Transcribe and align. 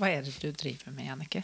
Hva 0.00 0.08
er 0.08 0.24
det 0.24 0.32
du 0.40 0.48
driver 0.56 0.88
med, 0.96 1.04
Jannicke? 1.10 1.42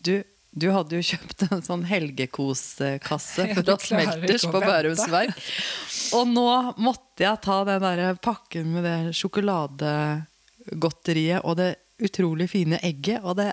Du, 0.00 0.24
du 0.56 0.70
hadde 0.72 0.96
jo 0.96 1.02
kjøpt 1.10 1.42
en 1.50 1.60
sånn 1.64 1.84
helgekoskasse 1.88 3.46
fra 3.58 3.76
Smelters 3.84 4.44
på. 4.48 4.58
Bærums 4.64 5.04
Verk. 5.12 5.36
Og 6.16 6.24
nå 6.30 6.72
måtte 6.80 7.22
jeg 7.26 7.36
ta 7.44 7.56
den 7.68 7.82
der 7.84 8.16
pakken 8.24 8.72
med 8.72 8.82
det 8.88 9.12
sjokoladegodteriet 9.18 11.40
og 11.44 11.52
det 11.60 11.70
utrolig 12.00 12.48
fine 12.54 12.76
egget. 12.86 13.20
Og 13.26 13.32
det 13.42 13.50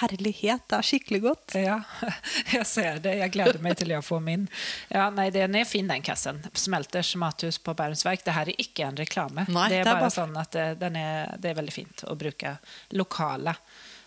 herlighet, 0.00 0.62
det 0.70 0.76
er 0.78 0.86
skikkelig 0.86 1.20
godt. 1.24 1.54
Ja, 1.60 1.78
jeg 2.56 2.66
ser 2.68 2.98
det. 3.04 3.14
Jeg 3.20 3.32
gleder 3.34 3.60
meg 3.64 3.76
til 3.80 3.92
å 3.96 4.02
få 4.04 4.18
min. 4.24 4.46
Ja, 4.92 5.08
nei, 5.14 5.28
Den 5.34 5.54
er 5.58 5.64
fin, 5.68 5.88
den 5.90 6.02
kassen. 6.06 6.42
Smelters 6.54 7.14
mathus 7.20 7.58
på 7.62 7.74
Bærumsverk. 7.78 8.24
Det 8.26 8.34
her 8.36 8.52
er 8.52 8.60
ikke 8.62 8.86
en 8.88 9.00
reklame. 9.00 9.46
Nei, 9.48 9.68
det 9.72 9.80
er 9.80 9.84
det 9.84 9.90
er 9.90 9.92
bare, 9.92 10.06
bare- 10.06 10.16
sånn 10.18 10.36
at 10.40 10.52
det, 10.56 10.66
den 10.82 10.96
er, 11.00 11.36
det 11.40 11.52
er 11.54 11.58
veldig 11.62 11.74
fint 11.74 12.04
å 12.10 12.16
bruke 12.20 12.56
lokale 12.98 13.56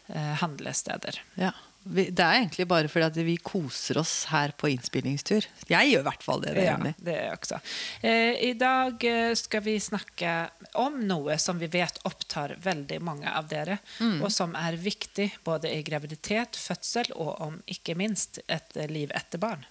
eh, 0.08 0.34
handlesteder. 0.44 1.22
Ja. 1.42 1.52
Det 1.84 2.20
er 2.24 2.38
egentlig 2.40 2.66
bare 2.68 2.88
fordi 2.88 3.06
at 3.10 3.18
vi 3.28 3.34
koser 3.44 3.98
oss 4.00 4.14
her 4.32 4.54
på 4.56 4.70
innspillingstur. 4.72 5.44
Jeg 5.68 5.90
gjør 5.92 6.00
i 6.00 6.08
hvert 6.08 6.24
fall 6.24 6.42
det. 6.46 6.54
det 6.56 6.64
Ja, 6.64 6.78
det 6.80 7.14
er 7.16 7.24
jeg 7.28 7.38
også. 7.38 7.60
Eh, 8.02 8.34
I 8.50 8.54
dag 8.60 9.04
eh, 9.10 9.34
skal 9.36 9.62
vi 9.66 9.74
snakke 9.84 10.36
om 10.80 11.02
noe 11.08 11.36
som 11.44 11.60
vi 11.60 11.68
vet 11.68 12.00
opptar 12.08 12.56
veldig 12.64 13.02
mange 13.04 13.28
av 13.30 13.48
dere, 13.52 13.80
Mm. 14.00 14.22
og 14.24 14.32
som 14.32 14.56
er 14.56 14.78
viktig 14.80 15.30
både 15.44 15.70
i 15.76 15.84
graviditet, 15.84 16.56
fødsel 16.56 17.12
og 17.16 17.36
om 17.42 17.60
ikke 17.68 17.96
minst 18.00 18.40
et 18.48 18.76
liv 18.90 19.12
etter 19.14 19.38
barn. 19.44 19.66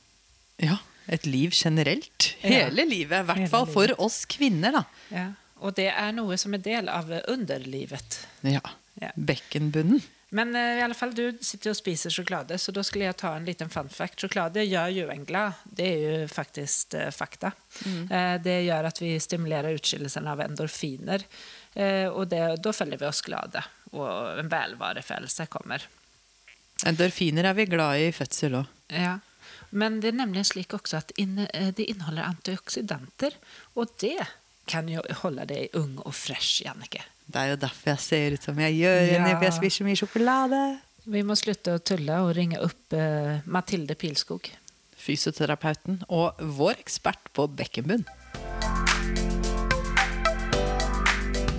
Ja, 0.61 0.77
Et 1.09 1.25
liv 1.27 1.51
generelt. 1.51 2.37
Ja. 2.45 2.69
Hele 2.69 2.84
livet. 2.87 3.25
I 3.25 3.27
hvert 3.27 3.37
Hele 3.41 3.48
fall 3.51 3.67
for 3.67 3.89
livet. 3.89 3.98
oss 3.98 4.25
kvinner, 4.25 4.70
da. 4.73 4.84
Ja. 5.11 5.25
Og 5.61 5.75
det 5.75 5.89
er 5.91 6.12
noe 6.15 6.37
som 6.39 6.55
er 6.55 6.59
del 6.62 6.89
av 6.89 7.11
underlivet. 7.29 8.20
Ja. 8.47 8.61
Ja. 9.01 9.11
Bekkenbunnen. 9.17 10.01
Men 10.35 10.57
uh, 10.57 10.79
i 10.79 10.83
alle 10.83 10.97
fall, 10.97 11.13
du 11.13 11.37
sitter 11.45 11.75
og 11.75 11.77
spiser 11.77 12.12
sjokolade, 12.12 12.56
så 12.59 12.73
da 12.73 12.81
skulle 12.87 13.05
jeg 13.05 13.19
ta 13.20 13.34
en 13.37 13.45
liten 13.45 13.69
fun 13.73 13.91
fact. 13.93 14.23
Sjokolade 14.23 14.65
gjør 14.65 14.95
jo 14.97 15.09
en 15.12 15.27
glad. 15.29 15.59
Det 15.65 15.89
er 15.89 16.05
jo 16.05 16.29
faktisk 16.33 16.97
uh, 16.97 17.11
fakta. 17.12 17.51
Eh, 17.83 18.37
det 18.41 18.55
gjør 18.65 18.89
at 18.89 19.01
vi 19.03 19.11
stimulerer 19.21 19.77
utskillelsen 19.77 20.29
av 20.31 20.41
endorfiner. 20.45 21.25
Og 22.12 22.27
det, 22.29 22.41
da 22.61 22.73
føler 22.77 23.01
vi 23.01 23.06
oss 23.09 23.23
glade, 23.25 23.62
og 23.97 24.41
en 24.43 24.51
velvarefølelse 24.53 25.47
kommer. 25.48 25.87
Endorfiner 26.84 27.49
er 27.49 27.56
vi 27.56 27.65
glad 27.71 28.03
i 28.03 28.11
i 28.11 28.12
fødsel 28.12 28.59
òg. 28.59 28.69
Ja. 28.93 29.15
Men 29.73 30.03
det 30.05 30.11
er 30.11 30.19
nemlig 30.19 30.45
slik 30.51 30.77
også 30.77 31.01
at 31.01 31.15
inne, 31.17 31.47
det 31.49 31.89
inneholder 31.89 32.28
antioksidanter, 32.28 33.39
og 33.73 33.97
det 34.05 34.19
kan 34.69 34.91
jo 34.93 35.01
holde 35.23 35.49
deg 35.49 35.73
ung 35.81 35.97
og 36.05 36.12
fresh, 36.12 36.61
Jannicke. 36.67 37.06
Det 37.27 37.39
er 37.41 37.53
jo 37.53 37.61
derfor 37.62 37.92
jeg 37.92 38.03
ser 38.05 38.37
ut 38.37 38.48
som 38.48 38.59
jeg 38.59 38.78
gjør, 38.81 39.03
Ja. 39.12 39.27
For 39.37 39.47
jeg 39.48 39.59
spiser 39.59 39.77
så 39.77 39.87
mye 39.89 40.01
sjokolade. 40.01 40.62
Vi 41.05 41.23
må 41.27 41.34
slutte 41.39 41.77
å 41.77 41.83
tulle 41.83 42.19
og 42.23 42.34
ringe 42.37 42.61
opp 42.62 42.95
uh, 42.95 43.42
Mathilde 43.47 43.97
Pilskog. 43.98 44.51
Fysioterapeuten 45.03 46.05
og 46.09 46.39
vår 46.39 46.78
ekspert 46.78 47.33
på 47.34 47.48
bekkenbunn. 47.50 48.05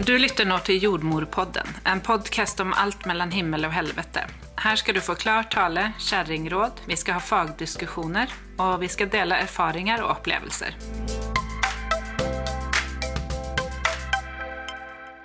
Du 0.03 0.17
lytter 0.19 0.47
nå 0.47 0.57
til 0.67 0.81
Jordmorpodden, 0.83 1.75
en 1.87 2.01
podkast 2.03 2.59
om 2.59 2.73
alt 2.75 3.05
mellom 3.07 3.31
himmel 3.31 3.67
og 3.69 3.75
helvete. 3.75 4.25
Her 4.63 4.79
skal 4.79 4.97
du 4.97 5.01
få 5.03 5.15
klar 5.19 5.47
tale, 5.51 5.93
kjerringråd, 5.99 6.83
vi 6.87 6.97
skal 6.99 7.19
ha 7.19 7.23
fagdiskusjoner, 7.23 8.31
og 8.59 8.81
vi 8.83 8.91
skal 8.91 9.11
dele 9.11 9.39
erfaringer 9.45 10.03
og 10.03 10.17
opplevelser. 10.17 10.75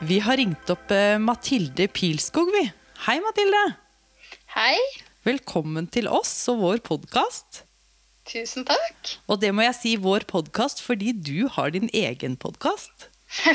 Vi 0.00 0.18
har 0.22 0.36
ringt 0.38 0.70
opp 0.70 0.90
eh, 0.94 1.18
Mathilde 1.18 1.88
Pilskog, 1.90 2.50
vi. 2.54 2.64
Hei, 3.08 3.18
Mathilde. 3.24 3.62
Hei, 4.54 4.76
Velkommen 5.26 5.88
til 5.92 6.06
oss 6.08 6.30
og 6.48 6.60
vår 6.62 6.78
podkast. 6.86 7.64
tusen 8.28 8.64
takk. 8.68 9.10
Og 9.28 9.40
det 9.42 9.50
må 9.56 9.64
jeg 9.66 9.76
si 9.76 9.92
vår 10.00 10.24
podkast 10.30 10.80
fordi 10.84 11.12
du 11.12 11.48
har 11.52 11.72
din 11.74 11.88
egen 11.92 12.36
podkast. 12.40 13.08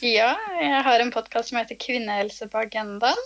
ja, 0.00 0.30
jeg 0.62 0.82
har 0.86 1.02
en 1.02 1.12
podkast 1.12 1.50
som 1.50 1.58
heter 1.60 1.76
Kvinnehelse 1.80 2.48
på 2.52 2.62
agendaen. 2.62 3.20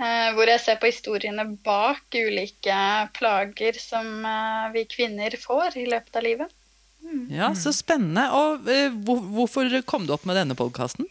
eh, 0.00 0.32
Hvor 0.34 0.50
jeg 0.50 0.62
ser 0.64 0.80
på 0.82 0.90
historiene 0.90 1.44
bak 1.66 2.02
ulike 2.16 2.80
plager 3.18 3.78
som 3.78 4.24
eh, 4.26 4.66
vi 4.74 4.86
kvinner 4.96 5.36
får 5.44 5.76
i 5.78 5.86
løpet 5.92 6.16
av 6.22 6.26
livet. 6.26 6.56
Ja, 7.30 7.52
Så 7.54 7.70
spennende. 7.76 8.24
Og 8.34 8.66
hvorfor 9.36 9.68
kom 9.86 10.08
du 10.08 10.16
opp 10.16 10.24
med 10.26 10.40
denne 10.40 10.56
podkasten? 10.58 11.06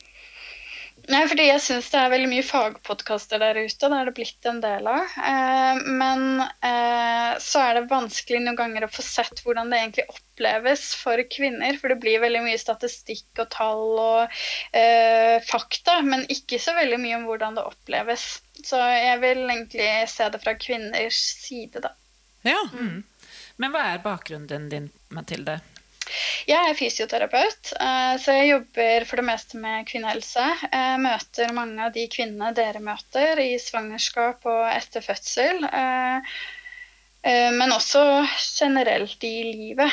Nei, 1.06 1.22
fordi 1.30 1.44
jeg 1.46 1.62
syns 1.62 1.88
det 1.94 2.00
er 2.02 2.10
veldig 2.10 2.30
mye 2.32 2.46
fagpodkaster 2.46 3.42
der 3.42 3.60
ute, 3.60 3.90
det 3.92 3.98
er 3.98 4.08
det 4.08 4.14
blitt 4.18 4.48
en 4.50 4.62
del 4.64 4.88
av. 4.90 5.18
Eh, 5.22 5.82
men 6.00 6.42
eh, 6.42 7.36
så 7.44 7.62
er 7.62 7.78
det 7.78 7.92
vanskelig 7.92 8.40
noen 8.42 8.58
ganger 8.58 8.88
å 8.88 8.90
få 8.90 9.06
sett 9.06 9.44
hvordan 9.46 9.70
det 9.70 9.82
egentlig 9.84 10.08
oppleves 10.10 10.88
for 10.98 11.22
kvinner. 11.30 11.78
For 11.82 11.94
det 11.94 12.00
blir 12.02 12.24
veldig 12.24 12.42
mye 12.48 12.62
statistikk 12.62 13.44
og 13.44 13.52
tall 13.54 13.84
og 14.02 14.40
eh, 14.74 15.38
fakta, 15.46 16.00
men 16.08 16.26
ikke 16.34 16.62
så 16.64 16.74
veldig 16.78 17.00
mye 17.04 17.20
om 17.20 17.30
hvordan 17.30 17.60
det 17.60 17.68
oppleves. 17.70 18.26
Så 18.66 18.82
jeg 18.82 19.22
vil 19.22 19.46
egentlig 19.46 19.92
se 20.10 20.32
det 20.34 20.42
fra 20.42 20.58
kvinners 20.58 21.22
side, 21.46 21.86
da. 21.86 21.94
Ja. 22.46 22.62
Men 23.62 23.74
hva 23.74 23.88
er 23.94 24.02
bakgrunnen 24.06 24.70
din, 24.74 24.92
Mathilde? 25.14 25.60
Jeg 26.46 26.70
er 26.70 26.78
fysioterapeut, 26.78 27.72
eh, 27.82 28.16
så 28.22 28.36
jeg 28.38 28.52
jobber 28.52 29.06
for 29.10 29.22
det 29.22 29.26
meste 29.26 29.62
med 29.62 29.88
kvinnehelse. 29.90 30.44
Jeg 30.70 31.00
møter 31.02 31.54
mange 31.58 31.88
av 31.88 31.96
de 31.96 32.06
kvinnene 32.12 32.52
dere 32.58 32.82
møter 32.84 33.42
i 33.42 33.56
svangerskap 33.62 34.46
og 34.50 34.68
etter 34.70 35.02
fødsel. 35.06 35.64
eh, 35.66 36.36
eh, 37.26 37.50
Men 37.52 37.74
også 37.74 38.04
generelt 38.38 39.24
i 39.24 39.34
livet, 39.50 39.92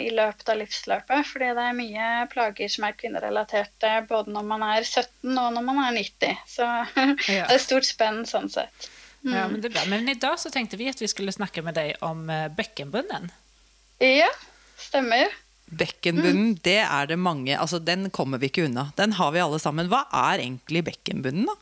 i 0.00 0.10
løpet 0.14 0.48
av 0.48 0.60
livsløpet. 0.60 1.26
Fordi 1.26 1.50
det 1.58 1.64
er 1.66 1.80
mye 1.80 2.06
plager 2.30 2.70
som 2.70 2.86
er 2.86 2.94
kvinnerelaterte 3.00 4.06
både 4.08 4.30
når 4.30 4.46
man 4.46 4.62
er 4.62 4.84
17 4.84 5.34
og 5.34 5.52
når 5.56 5.66
man 5.66 5.82
er 5.88 5.98
90. 5.98 6.38
Så 6.46 6.70
det 7.26 7.42
er 7.48 7.58
stort 7.58 7.88
spenn 7.88 8.22
sånn 8.26 8.48
sett. 8.48 8.90
Ja, 9.20 9.48
men, 9.50 9.58
det 9.60 9.68
er 9.68 9.74
bra. 9.74 9.82
men 9.90 10.08
i 10.08 10.14
dag 10.14 10.38
så 10.40 10.48
tenkte 10.48 10.78
vi 10.80 10.86
at 10.88 11.00
vi 11.02 11.10
skulle 11.10 11.34
snakke 11.34 11.60
med 11.60 11.74
deg 11.76 11.98
om 12.00 12.30
bekkenbunnen. 12.56 13.28
Ja, 14.00 14.30
stemmer. 14.82 15.32
Bekkenbunnen, 15.70 16.56
det 16.66 16.80
er 16.82 17.06
det 17.06 17.18
mange 17.18 17.54
Altså, 17.54 17.78
den 17.78 18.08
kommer 18.10 18.40
vi 18.42 18.48
ikke 18.50 18.66
unna. 18.66 18.88
Den 18.98 19.14
har 19.18 19.30
vi 19.30 19.42
alle 19.42 19.60
sammen. 19.62 19.90
Hva 19.92 20.02
er 20.26 20.42
egentlig 20.42 20.82
bekkenbunnen, 20.88 21.46
da? 21.46 21.58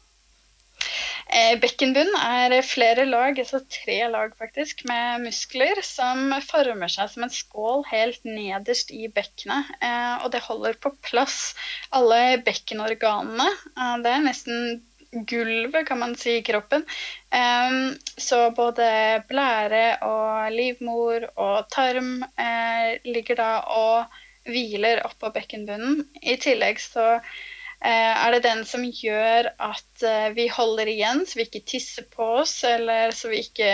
Bekkenbunnen 1.61 2.15
er 2.17 2.55
flere 2.65 3.05
lag, 3.05 3.37
altså 3.37 3.61
tre 3.69 3.99
lag 4.09 4.33
faktisk, 4.39 4.87
med 4.89 5.27
muskler 5.27 5.83
som 5.85 6.33
former 6.47 6.89
seg 6.89 7.11
som 7.13 7.27
en 7.27 7.35
skål 7.35 7.85
helt 7.91 8.25
nederst 8.25 8.95
i 8.95 9.11
bekkenet. 9.13 9.69
Eh, 9.85 10.25
og 10.25 10.33
det 10.33 10.41
holder 10.47 10.79
på 10.81 10.95
plass 11.05 11.53
alle 11.93 12.39
bekkenorganene. 12.47 13.49
Eh, 13.77 13.97
det 14.07 14.15
er 14.15 14.25
nesten 14.25 14.81
gulvet, 15.11 15.87
kan 15.87 15.99
man 15.99 16.17
si, 16.17 16.39
i 16.39 16.43
kroppen. 16.43 16.85
Um, 17.33 17.97
så 18.17 18.49
både 18.57 19.23
blære 19.29 19.99
og 20.07 20.53
livmor 20.53 21.29
og 21.37 21.69
tarm 21.73 22.23
uh, 22.23 22.91
ligger 23.09 23.39
da 23.41 23.53
og 23.75 24.19
hviler 24.49 25.05
oppå 25.07 25.33
bekkenbunnen. 25.35 26.03
I 26.23 26.37
tillegg 26.41 26.81
så 26.81 27.07
uh, 27.19 27.85
er 27.85 28.37
det 28.37 28.43
den 28.45 28.65
som 28.69 28.85
gjør 28.85 29.51
at 29.53 30.05
uh, 30.05 30.29
vi 30.37 30.49
holder 30.53 30.93
igjen, 30.93 31.25
så 31.27 31.41
vi 31.41 31.49
ikke 31.49 31.65
tisser 31.73 32.09
på 32.13 32.29
oss, 32.43 32.59
eller 32.69 33.13
så 33.17 33.33
vi 33.33 33.43
ikke 33.47 33.73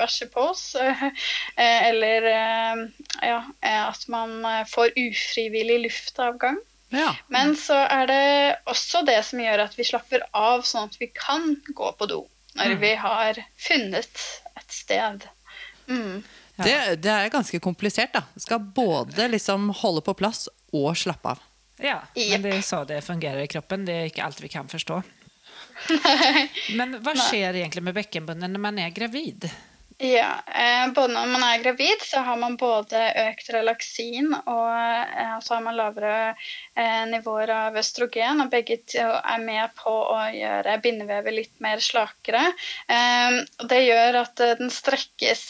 bæsjer 0.00 0.32
på 0.34 0.50
oss. 0.50 0.66
eller 1.88 2.28
ja, 3.22 3.40
at 3.62 4.04
man 4.10 4.42
får 4.70 4.98
ufrivillig 4.98 5.82
luftavgang. 5.86 6.62
Ja. 6.92 7.14
Men 7.32 7.54
så 7.56 7.78
er 7.88 8.06
det 8.10 8.24
også 8.68 9.02
det 9.08 9.18
som 9.24 9.40
gjør 9.40 9.64
at 9.64 9.76
vi 9.78 9.86
slapper 9.88 10.26
av, 10.36 10.64
sånn 10.68 10.90
at 10.90 10.98
vi 11.00 11.08
kan 11.16 11.54
gå 11.72 11.92
på 11.98 12.08
do 12.10 12.22
når 12.52 12.74
vi 12.82 12.90
har 13.00 13.38
funnet 13.56 14.24
et 14.60 14.74
sted. 14.76 15.24
Mm. 15.88 16.20
Det, 16.60 16.74
det 17.00 17.12
er 17.12 17.32
ganske 17.32 17.60
komplisert, 17.64 18.12
da. 18.12 18.26
Skal 18.36 18.60
både 18.60 19.30
liksom 19.32 19.70
holde 19.80 20.04
på 20.04 20.14
plass 20.18 20.44
og 20.76 20.92
slappe 21.00 21.32
av. 21.32 21.40
Ja, 21.82 22.02
men 22.14 22.44
det 22.44 22.52
er 22.58 22.62
så 22.62 22.82
det 22.86 23.00
fungerer 23.06 23.42
i 23.42 23.50
kroppen. 23.50 23.86
Det 23.88 23.96
er 23.96 24.10
ikke 24.10 24.26
alt 24.26 24.42
vi 24.44 24.52
kan 24.52 24.68
forstå. 24.70 25.00
Men 26.78 26.98
hva 27.02 27.14
skjer 27.18 27.56
egentlig 27.58 27.82
med 27.82 27.96
bekkenbunnen 27.96 28.52
når 28.54 28.62
man 28.62 28.78
er 28.78 28.92
gravid? 28.94 29.48
Ja, 30.04 30.42
eh, 30.46 30.92
både 30.92 31.12
når 31.14 31.28
man 31.30 31.42
er 31.46 31.60
gravid, 31.62 32.00
så 32.02 32.24
har 32.26 32.34
man 32.40 32.56
både 32.58 32.98
økt 33.22 33.52
relaksin 33.54 34.32
og 34.34 34.70
eh, 34.74 35.34
så 35.38 35.54
har 35.54 35.60
man 35.62 35.76
lavere 35.78 36.14
eh, 36.74 37.04
nivåer 37.06 37.52
av 37.54 37.76
østrogen. 37.78 38.40
Og 38.42 38.50
begge 38.50 38.80
er 38.98 39.44
med 39.44 39.70
på 39.78 39.92
å 39.92 40.16
gjøre 40.34 40.74
bindevevet 40.82 41.36
litt 41.36 41.54
mer 41.62 41.78
slakere. 41.78 42.48
Det 42.88 43.78
gjør 43.78 44.18
at 44.24 44.42
den 44.58 44.72
strekkes 44.74 45.44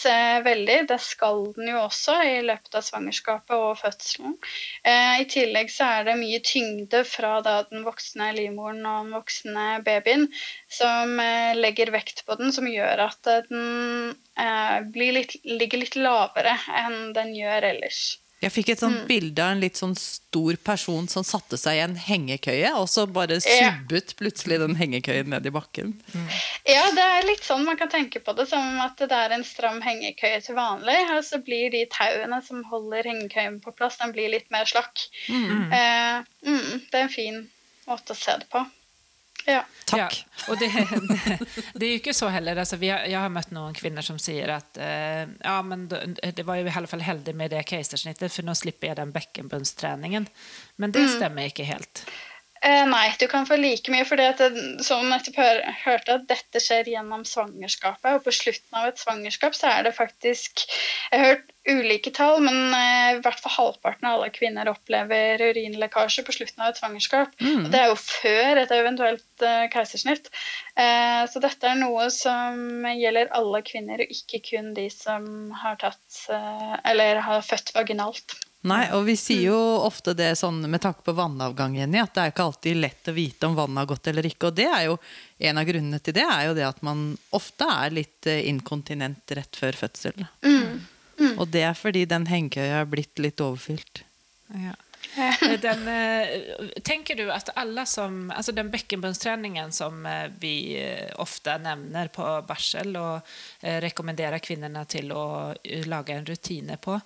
veldig. 0.44 0.76
Det 0.90 0.99
skal 1.00 1.46
den 1.56 1.70
jo 1.72 1.81
også 1.87 2.19
i 2.26 2.34
løpet 2.44 2.76
av 2.76 2.84
svangerskapet 2.84 3.56
og 3.56 3.81
fødselen. 3.81 4.37
I 4.84 5.25
tillegg 5.32 5.72
så 5.72 5.88
er 5.96 6.10
det 6.10 6.19
mye 6.20 6.43
tyngde 6.44 7.02
fra 7.08 7.38
den 7.46 7.87
voksne 7.87 8.32
livmoren 8.37 8.84
og 8.84 9.06
den 9.06 9.16
voksne 9.16 9.66
babyen 9.87 10.28
som 10.69 11.16
legger 11.56 11.94
vekt 11.94 12.25
på 12.26 12.37
den, 12.40 12.52
som 12.52 12.69
gjør 12.69 13.06
at 13.08 13.32
den 13.49 14.12
litt, 14.97 15.37
ligger 15.44 15.83
litt 15.85 15.97
lavere 15.97 16.56
enn 16.83 17.12
den 17.17 17.35
gjør 17.37 17.71
ellers. 17.73 18.03
Jeg 18.43 18.50
fikk 18.50 18.73
et 18.73 18.81
sånt 18.83 19.05
mm. 19.05 19.06
bilde 19.06 19.43
av 19.44 19.53
en 19.55 19.61
litt 19.62 19.79
sånn 19.79 19.93
stor 19.94 20.56
person 20.67 21.05
som 21.11 21.23
satte 21.23 21.55
seg 21.61 21.79
i 21.79 21.83
en 21.85 21.94
hengekøye, 21.94 22.73
og 22.75 22.89
så 22.91 23.05
bare 23.06 23.39
subbet 23.44 24.17
plutselig 24.19 24.59
den 24.59 24.75
hengekøyen 24.81 25.31
ned 25.31 25.47
i 25.47 25.53
bakken. 25.55 25.93
Mm. 26.11 26.27
Ja, 26.67 26.83
det 26.97 27.05
er 27.06 27.29
litt 27.29 27.47
sånn 27.47 27.62
man 27.69 27.79
kan 27.79 27.93
tenke 27.93 28.19
på 28.25 28.35
det, 28.35 28.49
som 28.50 28.83
at 28.83 28.99
det 28.99 29.15
er 29.15 29.37
en 29.37 29.47
stram 29.47 29.79
hengekøye 29.85 30.43
til 30.43 30.59
vanlig. 30.59 30.99
Og 31.15 31.23
så 31.29 31.38
blir 31.47 31.71
de 31.71 31.85
tauene 31.95 32.43
som 32.43 32.67
holder 32.67 33.12
hengekøyen 33.12 33.62
på 33.62 33.77
plass, 33.79 34.00
den 34.03 34.15
blir 34.17 34.35
litt 34.35 34.50
mer 34.50 34.67
slakk. 34.67 35.06
Mm. 35.31 35.71
Eh, 35.79 36.31
mm, 36.43 36.71
det 36.91 36.99
er 36.99 37.06
en 37.06 37.15
fin 37.15 37.43
måte 37.87 38.17
å 38.17 38.19
se 38.19 38.41
det 38.43 38.50
på. 38.50 38.67
Ja. 39.47 39.62
Takk. 39.85 39.99
Ja, 39.99 40.49
og 40.53 40.59
det, 40.61 40.69
det, 40.73 41.37
det, 41.75 41.87
er 41.87 41.91
jo 41.91 42.00
ikke 42.00 42.15
så 42.17 42.31
heller. 42.33 42.56
Altså, 42.62 42.79
har, 42.81 43.05
jeg 43.11 43.19
har 43.19 43.33
møtt 43.33 43.53
noen 43.53 43.75
kvinner 43.77 44.05
som 44.06 44.19
sier 44.23 44.55
at 44.55 44.79
eh, 44.81 45.25
ja, 45.43 45.56
men 45.67 45.89
det 45.91 46.47
var 46.49 46.61
jo 46.61 46.69
i 46.69 46.75
alle 46.75 46.91
fall 46.91 47.05
heldig 47.05 47.35
med 47.37 47.53
det 47.53 47.65
keisersnittet, 47.69 48.33
for 48.33 48.47
nå 48.47 48.55
slipper 48.59 48.93
jeg 48.93 49.00
den 49.03 49.15
bekkenbunnstreningen. 49.15 50.29
Men 50.81 50.94
det 50.94 51.06
mm. 51.09 51.15
stemmer 51.19 51.50
ikke 51.50 51.67
helt. 51.69 52.06
Eh, 52.62 52.85
nei, 52.87 53.09
du 53.19 53.26
kan 53.26 53.47
få 53.47 53.56
like 53.59 53.91
mye. 53.91 54.05
for 54.06 54.20
som 54.87 55.09
nettopp 55.11 55.38
hør, 55.41 55.62
hørte, 55.82 56.19
at 56.19 56.29
dette 56.31 56.61
skjer 56.62 56.93
gjennom 56.93 57.25
svangerskapet. 57.26 58.11
Og 58.14 58.26
på 58.26 58.35
slutten 58.35 58.79
av 58.79 58.93
et 58.93 59.03
svangerskap 59.03 59.56
så 59.59 59.73
er 59.73 59.88
det 59.88 59.97
faktisk 59.97 60.62
Jeg 61.11 61.19
har 61.19 61.26
hørt 61.26 61.49
ulike 61.69 62.11
tall, 62.14 62.41
men 62.43 62.75
eh, 62.75 63.17
i 63.17 63.20
hvert 63.23 63.43
fall 63.43 63.55
halvparten 63.56 64.06
av 64.09 64.17
alle 64.19 64.31
kvinner 64.35 64.70
opplever 64.70 65.43
urinlekkasje 65.43 66.25
på 66.26 66.35
slutten 66.35 66.62
av 66.62 66.73
et 66.73 66.79
svangerskap. 66.81 67.35
Mm. 67.43 67.67
Og 67.67 67.69
det 67.75 67.81
er 67.81 67.91
jo 67.91 67.99
før 67.99 68.62
et 68.62 68.76
eventuelt 68.79 69.47
eh, 69.47 69.67
keisersnitt. 69.75 70.31
Eh, 70.79 71.23
så 71.31 71.43
dette 71.43 71.67
er 71.67 71.79
noe 71.82 72.09
som 72.14 72.87
gjelder 72.94 73.35
alle 73.35 73.62
kvinner, 73.67 74.03
og 74.03 74.17
ikke 74.17 74.43
kun 74.53 74.73
de 74.79 74.87
som 74.94 75.26
har 75.64 75.79
tatt 75.82 76.25
eh, 76.31 76.75
Eller 76.94 77.23
har 77.26 77.47
født 77.47 77.75
vaginalt. 77.75 78.38
Nei, 78.62 78.85
og 78.94 79.03
vi 79.09 79.17
sier 79.19 79.49
jo 79.49 79.59
ofte 79.82 80.12
det 80.14 80.37
sånn 80.38 80.61
med 80.70 80.85
takk 80.85 81.00
på 81.03 81.14
vannavgang, 81.19 81.75
Jenny, 81.81 81.99
at 81.99 82.12
det 82.14 82.23
er 82.23 82.31
ikke 82.31 82.44
alltid 82.47 82.79
lett 82.79 83.11
å 83.11 83.14
vite 83.17 83.49
om 83.49 83.56
vannet 83.59 83.82
har 83.82 83.88
gått 83.91 84.06
eller 84.12 84.29
ikke. 84.29 84.53
Og 84.53 84.59
det 84.61 84.69
er 84.70 84.85
jo 84.87 84.94
en 85.49 85.59
av 85.59 85.67
grunnene 85.67 85.99
til 85.99 86.14
det 86.14 86.29
er 86.29 86.44
jo 86.47 86.55
det 86.55 86.69
at 86.69 86.79
man 86.87 87.09
ofte 87.35 87.67
er 87.67 87.97
litt 87.99 88.31
eh, 88.31 88.44
inkontinent 88.53 89.35
rett 89.35 89.59
før 89.59 89.81
fødsel. 89.82 90.23
Mm. 90.47 90.79
Mm. 91.19 91.35
Og 91.35 91.44
det 91.50 91.67
er 91.73 91.75
fordi 91.75 92.06
den 92.06 92.29
hengekøya 92.31 92.85
er 92.85 92.88
blitt 92.91 93.19
litt 93.23 93.43
overfylt. 93.43 94.06
Ja. 94.55 94.79
Eh, 95.19 95.59
den, 95.61 95.81
eh, 95.91 96.79
tenker 96.87 97.19
du 97.19 97.26
at 97.35 97.50
alle 97.59 97.82
som 97.91 98.31
altså 98.32 98.53
Den 98.55 98.70
bekkenbunnstreningen 98.73 99.73
som 99.75 100.06
vi 100.41 100.79
ofte 101.20 101.56
nevner 101.61 102.09
på 102.09 102.25
barsel, 102.49 102.94
og 102.97 103.35
rekommenderer 103.61 104.41
kvinnene 104.41 104.87
til 104.88 105.11
å 105.12 105.26
lage 105.91 106.17
en 106.17 106.31
rutine 106.31 106.79
på 106.81 106.97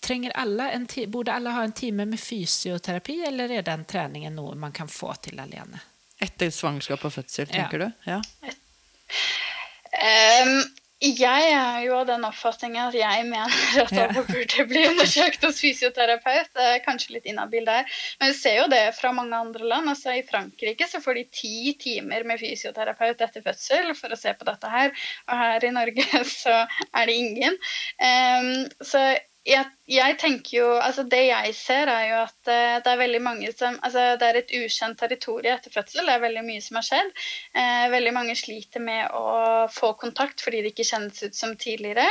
trenger 0.00 0.32
alle 0.34 0.70
en 0.70 0.86
borde 1.06 1.32
alle 1.32 1.50
ha 1.50 1.62
en 1.64 1.72
time 1.72 2.06
med 2.06 2.20
fysioterapi, 2.20 3.20
eller 3.28 3.50
er 3.50 3.62
den 3.62 3.84
treningen 3.84 4.34
noe 4.36 4.56
man 4.56 4.72
kan 4.72 4.88
få 4.88 5.14
til 5.22 5.40
alene? 5.40 5.80
Etter 6.20 6.50
svangerskap 6.52 7.04
og 7.04 7.12
fødsel, 7.12 7.48
tenker 7.48 7.86
ja. 7.86 7.88
du? 7.88 8.10
Ja. 8.10 8.52
Um, 9.90 10.60
jeg 11.00 11.52
er 11.56 11.78
jo 11.86 11.94
av 11.96 12.08
den 12.10 12.26
oppfatningen 12.28 12.90
at 12.90 12.96
jeg 12.98 13.22
mener 13.24 13.78
at 13.80 13.92
alle 14.02 14.20
burde 14.28 14.66
bli 14.68 14.82
undersøkt 14.90 15.46
hos 15.46 15.62
fysioterapeut. 15.62 16.50
Det 16.52 16.66
er 16.74 16.82
kanskje 16.84 17.14
litt 17.14 17.30
inhabil 17.30 17.64
der. 17.64 17.88
Men 18.20 18.34
vi 18.34 18.36
ser 18.36 18.58
jo 18.58 18.66
det 18.68 18.82
fra 18.98 19.14
mange 19.16 19.38
andre 19.38 19.64
land. 19.64 19.88
Altså 19.88 20.18
I 20.18 20.26
Frankrike 20.28 20.84
så 20.90 21.00
får 21.00 21.16
de 21.16 21.24
ti 21.32 21.72
timer 21.80 22.28
med 22.28 22.42
fysioterapeut 22.42 23.16
etter 23.16 23.46
fødsel 23.46 23.94
for 23.96 24.12
å 24.12 24.20
se 24.20 24.34
på 24.36 24.48
dette 24.50 24.74
her. 24.74 24.92
Og 25.30 25.40
her 25.40 25.68
i 25.70 25.72
Norge 25.78 26.22
så 26.42 26.58
er 26.68 27.08
det 27.08 27.16
ingen. 27.16 27.56
Um, 27.96 28.52
så 28.84 29.06
jeg, 29.48 29.64
jeg, 29.88 30.16
tenker 30.20 30.52
jo 30.58 30.66
Altså, 30.76 31.04
det 31.08 31.22
jeg 31.30 31.54
ser, 31.56 31.88
er 31.88 32.04
jo 32.10 32.16
at 32.26 32.50
uh, 32.50 32.76
det 32.84 32.92
er 32.92 33.00
veldig 33.00 33.20
mange 33.24 33.52
som 33.56 33.78
Altså, 33.80 34.02
det 34.20 34.26
er 34.26 34.38
et 34.40 34.52
ukjent 34.58 34.98
territorium 35.00 35.56
etter 35.56 35.72
fødsel. 35.72 36.04
Det 36.04 36.14
er 36.14 36.22
veldig 36.24 36.42
mye 36.44 36.60
som 36.64 36.76
har 36.76 36.86
skjedd. 36.86 37.12
Uh, 37.56 37.86
veldig 37.94 38.12
mange 38.16 38.36
sliter 38.36 38.84
med 38.84 39.08
å 39.16 39.66
få 39.72 39.94
kontakt 40.00 40.44
fordi 40.44 40.60
det 40.60 40.74
ikke 40.74 40.88
kjennes 40.90 41.22
ut 41.24 41.36
som 41.36 41.54
tidligere. 41.60 42.06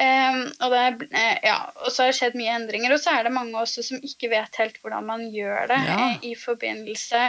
Uh, 0.00 0.48
og, 0.62 0.72
det 0.72 0.80
er, 1.20 1.40
ja, 1.44 1.58
og 1.84 1.92
så 1.92 2.06
har 2.06 2.14
det 2.14 2.18
skjedd 2.20 2.38
mye 2.40 2.56
endringer. 2.56 2.96
Og 2.96 3.02
så 3.02 3.14
er 3.14 3.28
det 3.28 3.34
mange 3.36 3.60
også 3.60 3.84
som 3.90 4.00
ikke 4.00 4.32
vet 4.32 4.60
helt 4.62 4.80
hvordan 4.80 5.08
man 5.10 5.26
gjør 5.34 5.68
det 5.70 5.80
ja. 5.84 6.08
i 6.24 6.32
forbindelse 6.38 7.28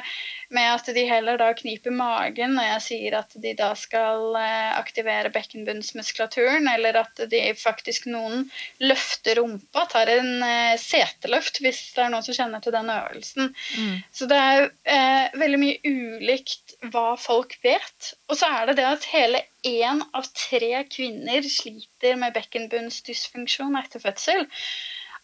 med 0.56 0.68
at 0.72 0.88
de 0.96 1.04
heller 1.08 1.40
da 1.40 1.52
kniper 1.56 1.94
magen 1.96 2.56
når 2.58 2.68
jeg 2.74 2.86
sier 2.88 3.16
at 3.22 3.36
de 3.40 3.54
da 3.56 3.70
skal 3.80 4.36
aktivere 4.76 5.32
bekkenbunnsmuskulaturen, 5.32 6.68
eller 6.72 7.00
at 7.04 7.22
de 7.32 7.40
faktisk 7.60 8.08
noen 8.12 8.50
løfter 8.84 9.41
rumpa, 9.42 9.86
tar 9.92 10.12
en 10.14 10.32
eh, 10.46 10.78
seteløft, 10.80 11.60
hvis 11.64 11.82
det 11.96 12.06
er 12.06 12.14
noen 12.14 12.26
som 12.26 12.38
kjenner 12.38 12.64
til 12.64 12.76
den 12.76 12.92
øvelsen. 12.94 13.52
Mm. 13.52 13.98
Så 14.16 14.30
det 14.32 14.40
er 14.40 14.64
eh, 14.86 15.36
veldig 15.42 15.60
mye 15.62 15.92
ulikt 15.92 16.78
hva 16.94 17.18
folk 17.20 17.58
vet. 17.66 18.14
Og 18.30 18.40
så 18.40 18.50
er 18.62 18.72
det 18.72 18.80
det 18.80 18.88
at 18.88 19.12
hele 19.12 19.44
én 19.68 20.02
av 20.18 20.30
tre 20.38 20.86
kvinner 20.90 21.46
sliter 21.46 22.18
med 22.22 22.36
bekkenbunnsdysfunksjon 22.38 23.78
etter 23.82 24.04
fødsel. 24.04 24.48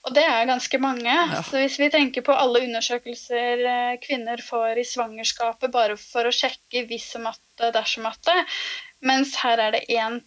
Og 0.08 0.14
det 0.16 0.24
er 0.24 0.48
ganske 0.48 0.80
mange. 0.80 1.10
Ja. 1.10 1.42
Så 1.44 1.60
hvis 1.60 1.78
vi 1.82 1.90
tenker 1.92 2.24
på 2.24 2.36
alle 2.36 2.64
undersøkelser 2.68 3.64
eh, 3.74 4.00
kvinner 4.04 4.42
får 4.44 4.82
i 4.82 4.88
svangerskapet 4.88 5.74
bare 5.74 5.98
for 6.00 6.28
å 6.28 6.34
sjekke 6.34 6.86
hvis 6.90 7.10
og 7.20 7.28
matte 7.28 7.72
dersom 7.76 8.08
matte, 8.08 8.36
mens 9.06 9.36
her 9.42 9.60
er 9.68 9.76
det 9.76 9.86
én 9.94 10.22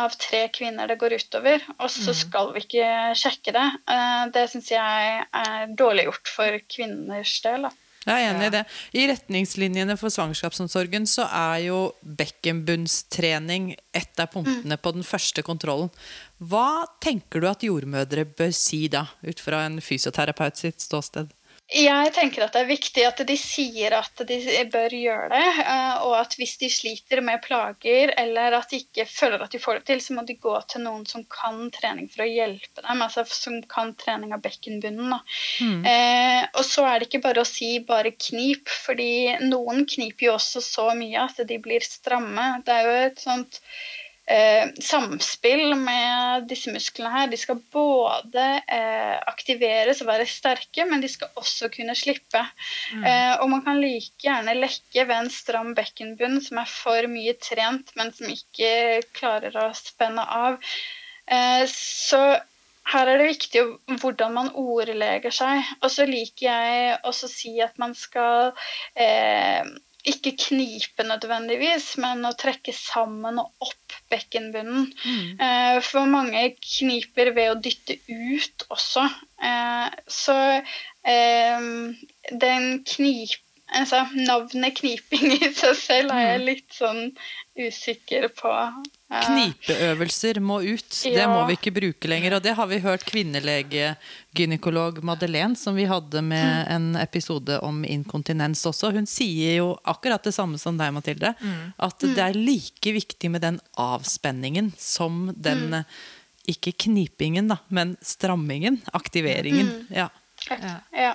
av 0.00 0.16
tre 0.20 0.46
kvinner 0.54 0.90
det 0.90 0.98
går 1.00 1.16
utover, 1.20 1.62
og 1.78 1.88
så 1.92 2.12
mm. 2.12 2.18
skal 2.20 2.52
vi 2.54 2.64
ikke 2.64 2.90
sjekke 3.18 3.54
det. 3.54 3.64
Eh, 3.94 4.26
det 4.34 4.44
syns 4.52 4.70
jeg 4.74 5.24
er 5.24 5.72
dårlig 5.78 6.08
gjort 6.08 6.34
for 6.36 6.60
kvinners 6.76 7.38
del. 7.44 7.68
Jeg 8.04 8.20
er 8.20 8.34
enig 8.34 8.48
i 8.50 8.52
det. 8.52 8.62
I 9.00 9.06
retningslinjene 9.08 9.96
for 9.96 10.12
svangerskapsomsorgen 10.12 11.06
så 11.08 11.24
er 11.24 11.62
jo 11.70 11.78
bekkenbunnstrening 12.04 13.70
et 13.96 14.20
av 14.20 14.28
punktene 14.34 14.76
mm. 14.76 14.82
på 14.84 14.92
den 14.98 15.06
første 15.08 15.44
kontrollen. 15.46 15.88
Hva 16.36 16.84
tenker 17.04 17.40
du 17.40 17.48
at 17.48 17.64
jordmødre 17.64 18.26
bør 18.28 18.52
si 18.56 18.84
da, 18.92 19.06
ut 19.24 19.40
fra 19.40 19.64
en 19.64 19.80
fysioterapeut 19.84 20.60
sitt 20.60 20.84
ståsted? 20.84 21.32
Jeg 21.74 22.10
tenker 22.14 22.44
at 22.44 22.54
det 22.54 22.60
er 22.62 22.68
viktig 22.68 23.04
at 23.08 23.20
de 23.26 23.34
sier 23.38 23.96
at 23.96 24.20
de 24.28 24.36
bør 24.70 24.94
gjøre 24.94 25.30
det. 25.32 25.46
Eh, 25.64 26.04
og 26.06 26.14
at 26.20 26.36
hvis 26.38 26.54
de 26.60 26.68
sliter 26.70 27.22
med 27.24 27.42
plager 27.42 28.12
eller 28.20 28.54
at 28.60 28.70
de 28.70 28.78
ikke 28.84 29.06
føler 29.10 29.42
at 29.42 29.54
de 29.54 29.60
får 29.62 29.80
det 29.80 29.86
til, 29.90 30.02
så 30.04 30.14
må 30.14 30.22
de 30.28 30.36
gå 30.38 30.54
til 30.70 30.84
noen 30.86 31.02
som 31.10 31.24
kan 31.30 31.66
trening 31.74 32.06
for 32.12 32.22
å 32.22 32.30
hjelpe 32.30 32.84
dem. 32.84 33.02
altså 33.02 33.26
Som 33.26 33.58
kan 33.70 33.94
trening 33.98 34.36
av 34.36 34.44
bekkenbunnen. 34.44 35.16
Mm. 35.60 35.82
Eh, 35.90 36.46
og 36.54 36.62
så 36.68 36.86
er 36.86 37.00
det 37.00 37.10
ikke 37.10 37.24
bare 37.26 37.42
å 37.42 37.48
si 37.48 37.72
'bare 37.82 38.14
knip', 38.28 38.70
fordi 38.86 39.34
noen 39.42 39.84
kniper 39.90 40.28
jo 40.28 40.38
også 40.38 40.62
så 40.62 40.88
mye 40.94 41.26
at 41.26 41.42
de 41.48 41.58
blir 41.58 41.82
stramme. 41.82 42.62
Det 42.64 42.74
er 42.74 42.86
jo 42.86 42.96
et 43.08 43.20
sånt 43.20 43.60
eh, 44.30 44.70
samspill 44.80 45.74
med 45.78 46.46
disse 46.50 46.72
musklene 46.72 47.12
her. 47.12 47.28
De 47.32 47.38
skal 47.40 47.60
både 47.74 48.46
eh, 48.62 49.16
aktiveres 49.30 50.02
og 50.04 50.10
være 50.10 50.28
sterke, 50.30 50.86
men 50.88 51.04
de 51.04 51.10
skal 51.12 51.32
også 51.40 51.70
kunne 51.74 51.96
slippe. 51.98 52.42
Mm. 52.94 53.04
Eh, 53.10 53.34
og 53.42 53.50
man 53.52 53.64
kan 53.66 53.80
like 53.82 54.14
gjerne 54.24 54.56
lekke 54.58 55.06
ved 55.08 55.16
en 55.18 55.30
stram 55.32 55.74
bekkenbunn 55.76 56.40
som 56.44 56.62
er 56.62 56.70
for 56.70 57.10
mye 57.10 57.36
trent, 57.40 57.94
men 57.98 58.12
som 58.16 58.32
ikke 58.32 59.04
klarer 59.16 59.56
å 59.60 59.70
spenne 59.76 60.24
av. 60.24 60.60
Eh, 61.30 61.64
så 61.70 62.24
her 62.92 63.08
er 63.08 63.20
det 63.20 63.30
viktig 63.30 63.62
hvordan 64.02 64.34
man 64.36 64.52
ordlegger 64.60 65.32
seg. 65.32 65.64
Og 65.80 65.90
så 65.92 66.04
liker 66.08 66.46
jeg 66.50 67.00
også 67.08 67.28
å 67.30 67.32
si 67.32 67.56
at 67.64 67.78
man 67.80 67.96
skal 67.96 68.52
eh, 68.92 69.64
ikke 70.04 70.34
knipe 70.36 71.04
nødvendigvis, 71.06 71.94
men 72.02 72.26
å 72.28 72.34
trekke 72.36 72.74
sammen 72.76 73.40
og 73.40 73.64
opp 73.64 73.96
bekkenbunnen. 74.12 74.90
Mm. 75.04 75.30
Eh, 75.46 75.78
for 75.84 76.10
mange 76.10 76.42
kniper 76.60 77.32
ved 77.36 77.52
å 77.52 77.60
dytte 77.64 77.96
ut 78.08 78.66
også. 78.68 79.06
Eh, 79.40 79.88
så 80.20 80.38
eh, 81.14 81.70
den 82.44 82.68
knip... 82.94 83.40
Altså, 83.74 84.04
navnet 84.12 84.76
kniping 84.76 85.32
i 85.32 85.48
seg 85.56 85.72
selv 85.80 86.12
er 86.12 86.20
jeg 86.20 86.40
mm. 86.42 86.44
litt 86.46 86.74
sånn 86.76 87.00
usikker 87.58 88.28
på 88.36 88.52
Knipeøvelser 89.22 90.40
må 90.42 90.60
ut. 90.64 90.88
Det 91.04 91.26
må 91.30 91.44
vi 91.48 91.56
ikke 91.58 91.72
bruke 91.76 92.08
lenger. 92.10 92.36
Og 92.38 92.42
det 92.44 92.54
har 92.58 92.66
vi 92.70 92.78
hørt 92.82 93.04
kvinnelegegynekolog 93.08 95.02
Madeleine, 95.06 95.56
som 95.58 95.76
vi 95.78 95.86
hadde 95.90 96.22
med 96.24 96.66
en 96.74 96.96
episode 97.00 97.60
om 97.64 97.84
inkontinens 97.84 98.64
også. 98.66 98.90
Hun 98.94 99.06
sier 99.10 99.58
jo 99.60 99.68
akkurat 99.84 100.24
det 100.26 100.34
samme 100.36 100.58
som 100.60 100.78
deg, 100.80 100.92
Mathilde. 100.96 101.34
At 101.78 101.98
det 102.04 102.18
er 102.18 102.38
like 102.38 102.94
viktig 102.96 103.30
med 103.30 103.44
den 103.46 103.60
avspenningen 103.80 104.72
som 104.78 105.30
den 105.36 105.84
Ikke 106.44 106.74
knipingen, 106.76 107.46
da, 107.48 107.56
men 107.72 107.96
strammingen. 108.04 108.82
Aktiveringen. 108.92 109.86
Ja. 109.88 110.10
Ja. 110.50 110.74
Ja. 110.92 111.14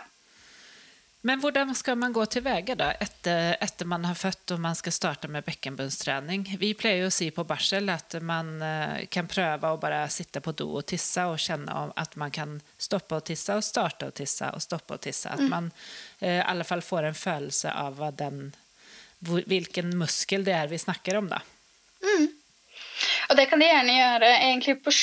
Men 1.21 1.41
hvordan 1.43 1.73
skal 1.75 1.97
man 1.99 2.13
gå 2.15 2.23
til 2.31 2.45
veie 2.45 2.75
da, 2.79 2.93
etter, 3.03 3.57
etter 3.59 3.87
man 3.91 4.05
har 4.07 4.15
født 4.15 4.53
og 4.55 4.61
man 4.63 4.77
skal 4.79 4.93
starte 4.95 5.27
med 5.27 5.43
bekkenbunnstrening? 5.43 6.45
Vi 6.61 6.71
pleier 6.79 7.03
jo 7.03 7.09
å 7.09 7.13
si 7.13 7.27
på 7.35 7.43
barsel 7.47 7.91
at 7.91 8.15
man 8.23 8.53
eh, 8.63 9.01
kan 9.11 9.27
prøve 9.27 9.73
å 9.73 9.81
bare 9.81 10.05
sitte 10.15 10.39
på 10.39 10.53
do 10.55 10.69
og 10.79 10.87
tisse 10.87 11.25
og 11.27 11.35
kjenne 11.43 11.75
at 11.99 12.15
man 12.21 12.31
kan 12.31 12.55
stoppe 12.79 13.19
å 13.19 13.25
tisse 13.25 13.57
og 13.59 13.67
starte 13.67 14.07
å 14.07 14.15
tisse 14.15 14.47
og 14.55 14.63
stoppe 14.63 14.95
å 14.95 15.03
tisse. 15.03 15.27
At 15.35 15.43
man 15.43 15.67
eh, 16.21 16.39
i 16.39 16.45
alle 16.45 16.63
fall 16.63 16.85
får 16.85 17.09
en 17.09 17.21
følelse 17.25 17.75
av 17.75 17.99
den, 18.15 18.53
hvilken 19.27 19.91
muskel 19.99 20.47
det 20.47 20.55
er 20.55 20.71
vi 20.71 20.79
snakker 20.79 21.19
om. 21.19 21.27
da. 21.35 21.43
Og 23.27 23.35
det 23.35 23.49
kan 23.51 23.59
de 23.59 23.67
gjerne 23.67 23.99
gjøre 23.99 24.31
egentlig 24.37 24.79
på 24.85 24.95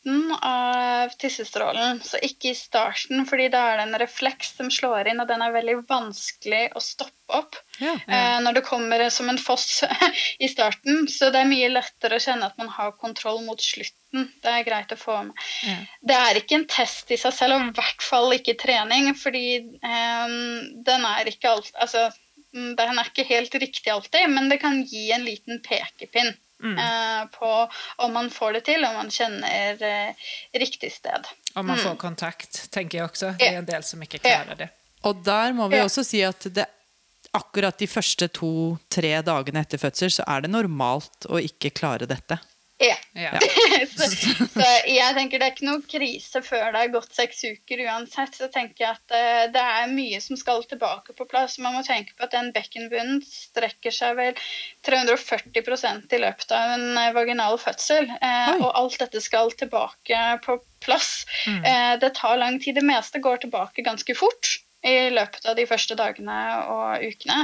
slutten 0.00 0.32
av 0.42 1.08
tissestrålen, 1.18 2.00
så 2.02 2.18
ikke 2.22 2.50
i 2.50 2.54
starten, 2.54 3.26
fordi 3.26 3.48
da 3.52 3.72
er 3.72 3.76
det 3.78 3.86
en 3.88 3.98
refleks 4.00 4.56
som 4.56 4.70
slår 4.70 5.08
inn, 5.08 5.20
og 5.20 5.28
den 5.28 5.42
er 5.42 5.52
veldig 5.52 5.86
vanskelig 5.88 6.70
å 6.74 6.80
stoppe 6.80 7.16
opp 7.30 7.56
Ja. 7.78 7.94
ja. 8.06 8.40
når 8.40 8.54
det 8.54 8.64
kommer 8.66 9.08
som 9.10 9.28
en 9.28 9.38
foss 9.38 9.84
i 10.38 10.48
starten. 10.48 11.06
Så 11.08 11.30
det 11.30 11.40
er 11.40 11.48
mye 11.48 11.68
lettere 11.68 12.16
å 12.16 12.20
kjenne 12.20 12.46
at 12.46 12.58
man 12.58 12.68
har 12.68 12.96
kontroll 12.98 13.42
mot 13.44 13.60
slutten. 13.60 14.28
Det 14.42 14.50
er 14.50 14.64
greit 14.66 14.92
å 14.92 14.98
få 14.98 15.22
med. 15.22 15.36
Ja. 15.64 15.76
Det 16.02 16.16
er 16.16 16.40
ikke 16.40 16.58
en 16.58 16.66
test 16.66 17.10
i 17.10 17.16
seg 17.20 17.32
selv, 17.32 17.54
og 17.54 17.68
i 17.68 17.76
hvert 17.78 18.02
fall 18.02 18.34
ikke 18.34 18.58
trening, 18.58 19.14
fordi 19.14 19.60
um, 19.84 20.82
den 20.84 21.06
er 21.06 21.30
ikke 21.30 21.54
alt, 21.54 21.70
altså, 21.78 22.08
mm, 22.56 22.74
den 22.76 22.98
er 22.98 23.10
ikke 23.12 23.28
helt 23.30 23.54
riktig 23.54 23.92
alltid, 23.92 24.26
men 24.30 24.50
det 24.50 24.60
kan 24.64 24.82
gi 24.82 25.10
en 25.14 25.26
liten 25.28 25.62
pekepinn 25.62 26.34
eh, 26.64 27.24
på 27.34 27.50
om 28.04 28.12
man 28.12 28.30
får 28.30 28.52
det 28.58 28.64
til, 28.64 28.84
om 28.84 28.94
man 28.94 29.10
kjenner 29.10 29.80
eh, 29.82 30.26
riktig 30.60 30.92
sted. 30.92 31.26
Om 31.54 31.66
man 31.66 31.78
får 31.78 31.96
kontakt, 31.96 32.70
tenker 32.70 32.98
jeg 32.98 33.08
også. 33.10 33.32
Det 33.38 33.48
er 33.48 33.58
en 33.62 33.68
del 33.70 33.82
som 33.86 34.02
ikke 34.02 34.20
klarer 34.22 34.56
det. 34.64 34.68
Og 35.08 35.22
der 35.24 35.52
må 35.56 35.68
vi 35.72 35.76
Ja. 35.80 35.84
også 35.88 36.04
si 36.04 36.20
at 36.22 36.46
det, 36.54 36.66
akkurat 37.32 37.78
de 37.78 37.86
første 37.86 38.28
to-tre 38.28 39.22
dagene 39.22 39.60
etter 39.64 39.78
fødsel, 39.78 40.10
så 40.10 40.24
er 40.26 40.40
det 40.42 40.50
normalt 40.50 41.26
å 41.30 41.38
ikke 41.40 41.70
klare 41.72 42.06
dette. 42.10 42.38
Ja. 42.80 42.96
Ja. 43.12 43.32
så, 43.96 44.06
så 44.08 44.66
jeg 44.88 45.16
tenker 45.16 45.40
det 45.40 45.46
er 45.46 45.52
ikke 45.52 45.68
noe 45.68 45.82
krise 45.84 46.40
før 46.44 46.70
det 46.72 46.80
er 46.80 46.94
gått 46.94 47.16
seks 47.16 47.42
uker 47.44 47.84
uansett. 47.84 48.38
Så 48.38 48.48
tenker 48.52 48.86
jeg 48.86 48.96
at 48.96 49.14
uh, 49.14 49.44
det 49.52 49.64
er 49.64 49.92
mye 49.92 50.20
som 50.24 50.38
skal 50.40 50.64
tilbake 50.70 51.16
på 51.18 51.28
plass. 51.28 51.58
Man 51.60 51.76
må 51.76 51.84
tenke 51.86 52.16
på 52.16 52.26
at 52.26 52.34
den 52.36 52.50
bekkenbunnen 52.56 53.20
strekker 53.26 53.94
seg 53.94 54.16
vel 54.20 54.40
340 54.88 56.16
i 56.16 56.22
løpet 56.24 56.56
av 56.56 56.74
en 56.78 56.88
eh, 56.96 57.12
vaginal 57.16 57.60
fødsel. 57.60 58.08
Uh, 58.22 58.56
og 58.62 58.70
alt 58.72 58.98
dette 59.02 59.22
skal 59.22 59.52
tilbake 59.60 60.24
på 60.46 60.60
plass. 60.80 61.26
Eh, 61.46 61.98
det 62.00 62.14
tar 62.14 62.36
lang 62.36 62.60
tid. 62.60 62.74
Det 62.74 62.84
meste 62.86 63.18
går 63.18 63.44
tilbake 63.44 63.82
ganske 63.86 64.14
fort. 64.14 64.56
I 64.82 65.10
løpet 65.12 65.44
av 65.44 65.58
de 65.58 65.66
første 65.68 65.96
dagene 65.96 66.36
og 66.72 67.02
ukene. 67.04 67.42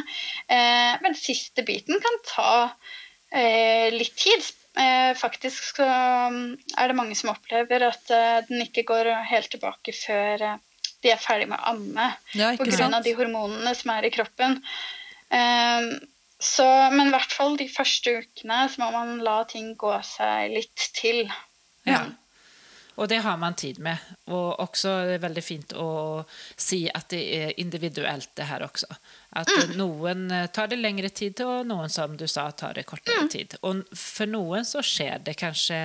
Eh, 0.49 0.95
men 1.05 1.19
siste 1.19 1.67
biten 1.69 2.01
kan 2.01 2.23
ta 2.25 2.53
eh, 3.29 3.93
litt 3.93 4.17
tid. 4.17 4.47
Eh, 4.77 5.13
faktisk 5.17 5.77
så 5.79 5.87
mm, 6.29 6.57
er 6.77 6.91
det 6.91 6.97
mange 6.99 7.17
som 7.17 7.33
opplever 7.33 7.87
at 7.89 8.11
eh, 8.13 8.43
den 8.49 8.61
ikke 8.67 8.85
går 8.91 9.09
helt 9.31 9.49
tilbake 9.55 9.95
før 9.97 10.43
eh, 10.51 10.59
de 11.05 11.13
er 11.13 11.23
ferdig 11.23 11.47
med 11.49 11.61
å 11.61 11.73
amme. 11.73 12.11
Ja, 12.37 12.51
Pga. 12.59 13.01
de 13.05 13.15
hormonene 13.17 13.73
som 13.77 13.93
er 13.95 14.09
i 14.09 14.13
kroppen. 14.13 14.59
Så, 16.37 16.65
men 16.93 17.09
i 17.09 17.13
hvert 17.13 17.33
fall 17.33 17.57
de 17.61 17.67
første 17.71 18.15
ukene 18.23 18.59
så 18.73 18.81
må 18.83 18.89
man 18.95 19.21
la 19.25 19.37
ting 19.49 19.75
gå 19.79 19.93
seg 20.05 20.55
litt 20.55 20.87
til. 20.97 21.27
Ja. 21.87 22.01
Og 22.97 23.09
det 23.09 23.19
har 23.25 23.37
man 23.37 23.55
tid 23.55 23.79
med. 23.85 24.01
Og 24.33 24.61
også 24.65 24.93
er 25.03 25.11
det 25.13 25.23
veldig 25.25 25.45
fint 25.45 25.73
å 25.77 25.89
si 26.57 26.87
at 26.89 27.11
det 27.13 27.23
er 27.37 27.55
individuelt, 27.61 28.31
det 28.39 28.49
her 28.49 28.65
også. 28.65 28.89
At 29.37 29.53
noen 29.77 30.31
eh, 30.33 30.49
tar 30.49 30.73
det 30.73 30.81
lengre 30.81 31.11
tid 31.13 31.37
til, 31.37 31.51
og 31.59 31.69
noen, 31.69 31.93
som 31.93 32.17
du 32.17 32.27
sa, 32.27 32.49
tar 32.57 32.77
det 32.79 32.87
kortere 32.89 33.29
tid. 33.33 33.59
Og 33.69 33.85
for 33.93 34.31
noen 34.31 34.65
så 34.65 34.85
skjer 34.85 35.21
det 35.27 35.37
kanskje 35.41 35.81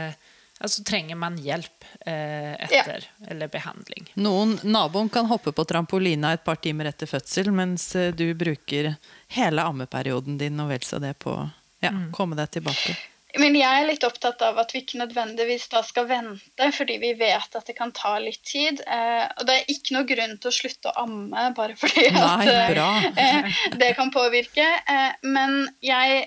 Altså 0.61 0.83
trenger 0.85 1.17
man 1.17 1.39
hjelp 1.41 1.85
eh, 2.05 2.53
etter, 2.53 3.07
eller 3.27 3.49
behandling. 3.49 4.11
Noen, 4.21 4.59
naboen 4.61 5.09
kan 5.09 5.25
hoppe 5.25 5.49
på 5.57 5.65
trampolina 5.65 6.35
et 6.35 6.43
par 6.45 6.59
timer 6.61 6.91
etter 6.91 7.09
fødsel, 7.09 7.49
mens 7.49 7.87
eh, 7.97 8.11
du 8.13 8.27
bruker 8.37 8.91
hele 9.33 9.65
ammeperioden 9.65 10.37
din 10.37 10.61
og 10.61 10.69
vel 10.69 10.85
så 10.85 11.01
det 11.01 11.15
på 11.23 11.33
å 11.33 11.47
ja, 11.81 11.95
komme 12.13 12.37
deg 12.37 12.53
tilbake. 12.59 12.93
Men 13.39 13.55
jeg 13.55 13.81
er 13.81 13.87
litt 13.87 14.03
opptatt 14.03 14.41
av 14.43 14.57
at 14.59 14.73
vi 14.73 14.81
ikke 14.81 14.99
nødvendigvis 14.99 15.69
da 15.71 15.83
skal 15.87 16.07
vente, 16.09 16.71
fordi 16.75 16.97
vi 16.99 17.13
vet 17.19 17.55
at 17.55 17.67
det 17.67 17.75
kan 17.77 17.93
ta 17.95 18.17
litt 18.19 18.41
tid. 18.47 18.81
Eh, 18.83 19.23
og 19.37 19.47
det 19.47 19.55
er 19.55 19.71
ikke 19.71 19.95
noe 19.95 20.07
grunn 20.09 20.35
til 20.41 20.51
å 20.51 20.55
slutte 20.55 20.91
å 20.91 21.05
amme 21.05 21.45
bare 21.57 21.77
fordi 21.79 22.09
Nei, 22.15 22.49
at 22.49 23.21
eh, 23.21 23.63
det 23.79 23.93
kan 23.99 24.11
påvirke. 24.11 24.65
Eh, 24.65 25.15
men 25.23 25.63
jeg, 25.85 26.25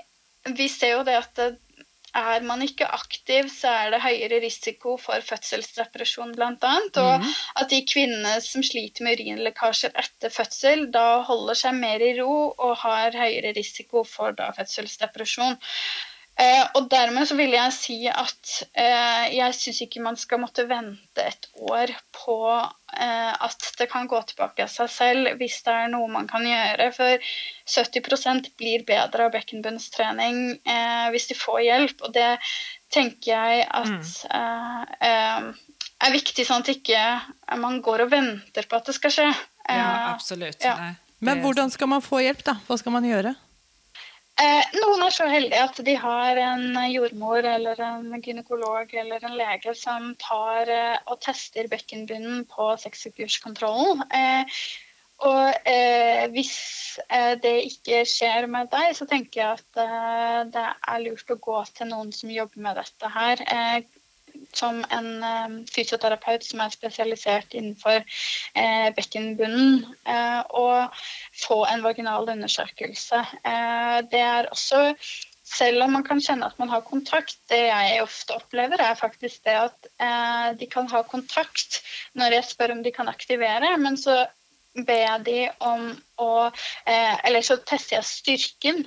vi 0.56 0.70
ser 0.72 0.96
jo 0.96 1.04
det 1.08 1.18
at 1.20 1.44
eh, 1.44 1.60
er 2.14 2.46
man 2.46 2.62
ikke 2.62 2.86
aktiv, 2.94 3.48
så 3.50 3.72
er 3.74 3.92
det 3.92 4.00
høyere 4.04 4.38
risiko 4.44 4.94
for 5.02 5.24
fødselsdepresjon 5.26 6.32
bl.a. 6.38 6.74
Og 7.02 7.28
at 7.58 7.72
de 7.72 7.80
kvinnene 7.90 8.38
som 8.44 8.62
sliter 8.64 9.04
med 9.04 9.18
urinlekkasjer 9.18 9.92
etter 9.98 10.32
fødsel, 10.32 10.86
da 10.94 11.24
holder 11.26 11.58
seg 11.58 11.76
mer 11.80 12.04
i 12.04 12.14
ro 12.20 12.54
og 12.54 12.74
har 12.86 13.18
høyere 13.18 13.52
risiko 13.58 14.06
for 14.08 14.36
da 14.38 14.52
fødselsdepresjon. 14.56 15.58
Eh, 16.34 16.64
og 16.74 16.88
dermed 16.90 17.28
så 17.30 17.36
vil 17.38 17.52
jeg 17.54 17.72
si 17.76 17.96
at 18.10 18.54
eh, 18.74 19.26
jeg 19.36 19.54
syns 19.54 19.76
ikke 19.84 20.02
man 20.02 20.16
skal 20.18 20.40
måtte 20.42 20.64
vente 20.66 21.22
et 21.22 21.46
år 21.62 21.92
på 22.10 22.38
eh, 22.50 23.30
at 23.30 23.68
det 23.78 23.86
kan 23.92 24.08
gå 24.10 24.18
tilbake 24.26 24.64
av 24.66 24.72
seg 24.72 24.90
selv, 24.90 25.30
hvis 25.38 25.60
det 25.62 25.76
er 25.84 25.92
noe 25.92 26.08
man 26.10 26.26
kan 26.30 26.42
gjøre. 26.48 26.88
For 26.96 27.28
70% 27.70 28.50
blir 28.58 28.82
bedre 28.88 29.28
av 29.28 29.36
bekkenbunnstrening 29.36 30.40
eh, 30.58 31.06
hvis 31.14 31.30
de 31.30 31.38
får 31.38 31.62
hjelp. 31.68 32.02
Og 32.02 32.16
det 32.18 32.32
tenker 32.94 33.30
jeg 33.30 33.68
at 33.70 34.10
eh, 34.34 34.82
eh, 35.06 35.48
er 36.04 36.14
viktig, 36.18 36.48
sånn 36.50 36.66
at 36.66 36.74
ikke 36.74 37.06
man 37.62 37.78
går 37.84 38.08
og 38.08 38.10
venter 38.12 38.66
på 38.66 38.82
at 38.82 38.90
det 38.90 38.98
skal 38.98 39.18
skje. 39.20 39.30
Ja, 39.70 40.10
absolutt. 40.10 40.66
ja. 40.66 40.74
Nei, 40.82 40.92
Men 41.24 41.46
hvordan 41.46 41.70
skal 41.72 41.94
man 41.94 42.02
få 42.04 42.20
hjelp, 42.26 42.42
da? 42.44 42.58
Hva 42.66 42.82
skal 42.82 42.98
man 42.98 43.06
gjøre? 43.06 43.36
Eh, 44.34 44.64
noen 44.80 45.04
er 45.06 45.12
så 45.14 45.28
heldige 45.30 45.62
at 45.62 45.76
de 45.86 45.92
har 45.94 46.38
en 46.42 46.78
jordmor 46.90 47.46
eller 47.46 47.78
en 47.86 48.08
gynekolog 48.22 48.90
eller 48.98 49.22
en 49.22 49.36
lege 49.38 49.74
som 49.78 50.08
tar 50.18 50.70
eh, 50.74 50.96
og 51.06 51.20
tester 51.22 51.68
bekkenbunnen 51.70 52.42
på 52.50 52.72
seksukerskontrollen. 52.82 54.02
Eh, 54.10 54.58
og 55.24 55.68
hvis 56.34 56.56
det 57.40 57.52
ikke 57.68 58.00
skjer 58.10 58.48
med 58.50 58.66
deg, 58.72 58.90
så 58.98 59.06
tenker 59.08 59.40
jeg 59.40 59.60
at 59.60 60.50
det 60.50 60.64
er 60.66 61.04
lurt 61.04 61.30
å 61.30 61.36
gå 61.38 61.60
til 61.70 61.88
noen 61.92 62.10
som 62.12 62.32
jobber 62.34 62.64
med 62.66 62.76
dette 62.82 63.12
her. 63.14 63.44
Som 64.54 64.84
en 64.94 65.10
eh, 65.26 65.58
fysioterapeut 65.74 66.46
som 66.46 66.62
er 66.62 66.72
spesialisert 66.74 67.54
innenfor 67.54 68.00
eh, 68.00 68.88
bekkenbunnen, 68.96 69.84
eh, 70.06 70.40
og 70.50 71.04
få 71.44 71.64
en 71.70 71.82
vaginal 71.84 72.28
undersøkelse. 72.36 73.22
Eh, 73.44 74.00
det 74.10 74.22
er 74.22 74.50
også 74.52 74.94
selv 75.44 75.84
om 75.84 75.92
man 75.92 76.04
kan 76.06 76.22
kjenne 76.24 76.46
at 76.48 76.56
man 76.58 76.70
har 76.72 76.84
kontakt, 76.86 77.36
det 77.52 77.66
jeg 77.66 78.00
ofte 78.02 78.36
opplever, 78.38 78.80
er 78.80 78.96
faktisk 78.98 79.44
det 79.44 79.56
at 79.66 79.90
eh, 80.00 80.48
de 80.58 80.68
kan 80.70 80.88
ha 80.90 81.02
kontakt 81.04 81.82
når 82.16 82.38
jeg 82.38 82.48
spør 82.48 82.72
om 82.78 82.82
de 82.84 82.92
kan 82.94 83.10
aktivere, 83.12 83.74
men 83.78 83.98
så 84.00 84.24
ber 84.74 85.02
jeg 85.02 85.24
de 85.28 85.40
om 85.62 85.90
å 86.18 86.30
eh, 86.48 87.14
Eller 87.26 87.44
så 87.46 87.58
tester 87.62 87.98
jeg 87.98 88.08
styrken. 88.08 88.86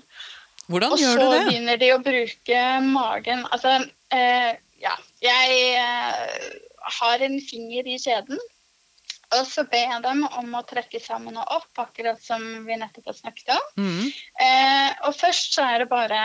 Hvordan 0.68 0.96
Og 0.96 1.00
gjør 1.00 1.14
du 1.14 1.22
det? 1.22 1.28
Og 1.28 1.36
så 1.36 1.46
begynner 1.48 1.80
de 1.80 1.92
å 1.94 2.02
bruke 2.04 2.64
magen. 2.84 3.46
Altså, 3.56 3.78
eh, 4.12 4.58
ja. 4.82 4.94
Jeg 5.24 5.58
eh, 5.78 6.46
har 7.00 7.26
en 7.26 7.42
finger 7.44 7.90
i 7.90 7.98
kjeden. 8.02 8.40
Og 9.36 9.44
så 9.44 9.66
ber 9.68 9.90
jeg 9.92 10.04
dem 10.06 10.22
om 10.24 10.54
å 10.56 10.64
trekke 10.68 11.02
sammen 11.04 11.36
og 11.36 11.50
opp, 11.58 11.72
akkurat 11.84 12.22
som 12.24 12.44
vi 12.68 12.78
nettopp 12.80 13.10
har 13.12 13.18
snakket 13.18 13.52
om. 13.58 13.66
Mm. 13.84 14.06
Eh, 14.48 14.92
og 15.08 15.16
først 15.18 15.56
så 15.56 15.66
er 15.68 15.84
det 15.84 15.90
bare 15.92 16.20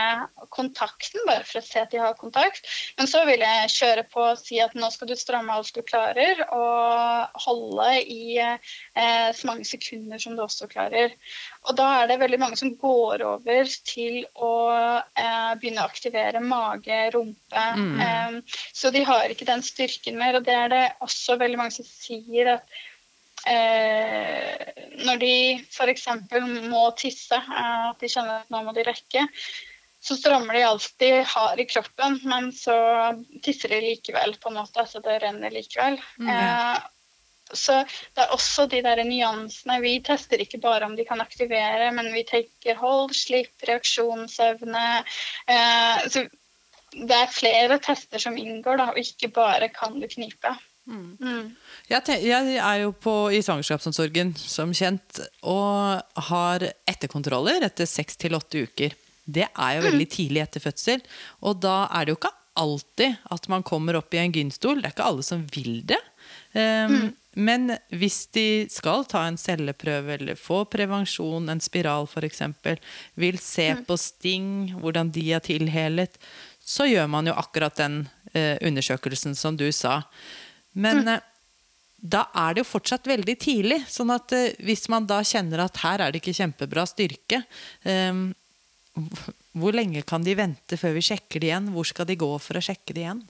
kontakten, 0.53 1.23
bare 1.27 1.45
for 1.47 1.59
å 1.59 1.65
se 1.65 1.81
at 1.81 1.91
de 1.93 2.01
har 2.01 2.15
kontakt. 2.19 2.67
Men 2.97 3.09
så 3.09 3.23
vil 3.27 3.43
jeg 3.43 3.71
kjøre 3.73 4.05
på 4.11 4.23
og 4.23 4.39
si 4.39 4.59
at 4.63 4.75
nå 4.77 4.89
skal 4.93 5.09
du 5.09 5.15
stramme 5.19 5.53
alt 5.55 5.73
du 5.75 5.81
klarer, 5.85 6.43
og 6.55 7.41
holde 7.45 7.89
i 8.01 8.39
eh, 8.39 9.29
så 9.35 9.49
mange 9.49 9.67
sekunder 9.67 10.21
som 10.21 10.37
du 10.37 10.43
også 10.45 10.69
klarer. 10.71 11.15
Og 11.67 11.77
da 11.79 11.89
er 12.01 12.11
det 12.11 12.19
veldig 12.23 12.41
mange 12.41 12.59
som 12.59 12.73
går 12.79 13.25
over 13.27 13.75
til 13.87 14.23
å 14.35 14.53
eh, 14.71 15.51
begynne 15.59 15.83
å 15.83 15.89
aktivere 15.91 16.43
mage, 16.43 17.01
rumpe. 17.15 17.67
Mm. 17.77 18.01
Eh, 18.07 18.57
så 18.73 18.93
de 18.93 19.03
har 19.07 19.31
ikke 19.31 19.49
den 19.49 19.63
styrken 19.65 20.19
mer. 20.19 20.39
Og 20.39 20.47
det 20.47 20.57
er 20.57 20.73
det 20.73 20.83
også 21.03 21.39
veldig 21.41 21.61
mange 21.61 21.77
som 21.77 21.87
sier 21.87 22.57
at 22.57 22.81
Eh, 23.49 24.83
når 25.03 25.19
de 25.19 25.35
f.eks. 25.67 26.07
må 26.71 26.87
tisse, 26.99 27.35
eh, 27.35 27.85
at 27.89 27.99
de 27.99 28.09
kjenner 28.11 28.43
at 28.43 28.51
nå 28.53 28.63
må 28.63 28.73
de 28.75 28.85
rekke, 28.87 29.27
så 30.03 30.17
strammer 30.19 30.57
de 30.57 30.65
alltid 30.67 31.21
hard 31.31 31.59
i 31.63 31.67
kroppen, 31.67 32.17
men 32.27 32.49
så 32.55 32.75
tisser 33.43 33.71
de 33.71 33.79
likevel, 33.85 34.35
på 34.39 34.51
en 34.51 34.59
måte. 34.59 34.83
Så 34.87 34.99
det 35.03 35.21
renner 35.23 35.53
likevel. 35.53 35.95
Mm. 36.19 36.31
Eh, 36.33 36.81
så 37.53 37.77
det 37.85 38.25
er 38.25 38.33
også 38.35 38.65
de 38.71 38.81
der 38.83 39.03
nyansene. 39.07 39.79
Vi 39.83 39.93
tester 40.03 40.41
ikke 40.43 40.59
bare 40.63 40.89
om 40.89 40.97
de 40.99 41.05
kan 41.07 41.23
aktivere, 41.23 41.91
men 41.95 42.11
vi 42.15 42.25
tenker 42.27 42.79
hold, 42.79 43.13
slipp, 43.15 43.55
reaksjonsevne. 43.67 44.87
Eh, 45.47 46.03
så 46.11 46.25
det 46.93 47.17
er 47.17 47.33
flere 47.33 47.79
tester 47.83 48.21
som 48.21 48.37
inngår, 48.37 48.79
da, 48.79 48.91
og 48.91 48.99
ikke 48.99 49.31
bare 49.33 49.71
kan 49.73 49.95
du 49.99 50.07
knipe. 50.11 50.51
Mm. 50.83 51.15
Mm. 51.19 51.51
Jeg, 51.87 52.17
jeg, 52.25 52.55
er 52.59 52.77
jo 52.81 52.91
på, 52.91 53.15
i 53.31 53.39
svangerskapsomsorgen 53.45 54.33
som 54.39 54.73
kjent 54.75 55.21
og 55.47 56.19
har 56.29 56.67
etterkontroller 56.89 57.63
etter 57.69 57.87
seks 57.89 58.19
til 58.19 58.35
åtte 58.35 58.65
uker. 58.67 58.95
Det 59.23 59.47
er 59.47 59.75
jo 59.77 59.85
veldig 59.85 60.07
tidlig 60.11 60.43
etter 60.43 60.63
fødsel, 60.63 61.03
og 61.47 61.61
da 61.63 61.85
er 61.95 62.05
det 62.05 62.13
jo 62.13 62.19
ikke 62.19 62.35
alltid 62.59 63.15
at 63.33 63.47
man 63.49 63.63
kommer 63.65 63.97
opp 63.97 64.13
i 64.13 64.21
en 64.21 64.33
gynstol. 64.33 64.81
Det 64.81 64.89
er 64.89 64.95
ikke 64.95 65.09
alle 65.09 65.25
som 65.25 65.45
vil 65.53 65.81
det. 65.89 65.99
Um, 66.53 66.93
mm. 66.93 67.11
Men 67.33 67.71
hvis 67.89 68.27
de 68.35 68.67
skal 68.69 69.07
ta 69.09 69.23
en 69.25 69.39
celleprøve 69.41 70.19
eller 70.19 70.37
få 70.37 70.61
prevensjon, 70.69 71.49
en 71.49 71.63
spiral 71.63 72.05
f.eks., 72.05 72.43
vil 73.17 73.39
se 73.41 73.71
mm. 73.73 73.85
på 73.87 73.97
sting, 73.97 74.49
hvordan 74.83 75.09
de 75.15 75.25
er 75.33 75.41
tilhelet, 75.41 76.19
så 76.63 76.85
gjør 76.87 77.09
man 77.09 77.27
jo 77.27 77.33
akkurat 77.39 77.79
den 77.79 78.03
uh, 78.35 78.57
undersøkelsen 78.61 79.33
som 79.39 79.57
du 79.57 79.65
sa. 79.73 80.03
Men 80.73 81.03
mm. 81.03 81.13
Eh, 81.15 81.29
da 82.03 82.25
er 82.35 82.55
det 82.55 82.63
jo 82.65 82.67
fortsatt 82.67 83.05
veldig 83.07 83.35
tidlig. 83.39 83.77
sånn 83.87 84.11
at 84.11 84.33
uh, 84.35 84.49
hvis 84.67 84.89
man 84.91 85.05
da 85.07 85.21
kjenner 85.23 85.63
at 85.63 85.77
her 85.85 86.03
er 86.03 86.11
det 86.11 86.19
ikke 86.19 86.35
kjempebra 86.35 86.83
styrke, 86.89 87.39
um, 87.87 88.25
hvor 89.55 89.73
lenge 89.73 90.03
kan 90.05 90.25
de 90.25 90.35
vente 90.35 90.77
før 90.77 90.97
vi 90.97 91.05
sjekker 91.07 91.39
det 91.39 91.49
igjen? 91.49 91.71
Hvor 91.71 91.87
skal 91.87 92.09
de 92.09 92.19
gå 92.19 92.29
for 92.43 92.59
å 92.59 92.65
sjekke 92.65 92.91
det 92.91 93.05
igjen? 93.05 93.23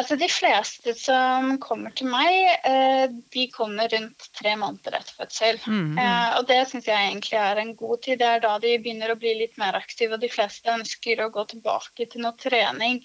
Altså 0.00 0.16
De 0.16 0.28
fleste 0.32 0.94
som 0.96 1.56
kommer 1.60 1.92
til 1.96 2.08
meg, 2.08 2.32
uh, 2.64 3.12
de 3.34 3.46
kommer 3.52 3.90
rundt 3.92 4.28
tre 4.38 4.54
måneder 4.56 4.96
etter 4.98 5.18
fødsel. 5.18 5.60
Mm, 5.66 5.98
mm. 5.98 6.00
Og 6.38 6.46
det 6.48 6.60
syns 6.70 6.88
jeg 6.88 7.10
egentlig 7.10 7.38
er 7.42 7.60
en 7.60 7.74
god 7.76 8.02
tid. 8.06 8.20
Det 8.22 8.30
er 8.30 8.44
da 8.44 8.54
de 8.62 8.76
begynner 8.80 9.12
å 9.12 9.18
bli 9.20 9.34
litt 9.42 9.58
mer 9.60 9.76
aktive, 9.78 10.16
og 10.16 10.24
de 10.24 10.32
fleste 10.32 10.72
ønsker 10.72 11.20
å 11.20 11.30
gå 11.34 11.44
tilbake 11.52 12.08
til 12.08 12.24
noe 12.24 12.36
trening. 12.40 13.02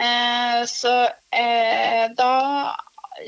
Eh, 0.00 0.62
så 0.70 0.94
eh, 1.36 2.06
da 2.16 2.32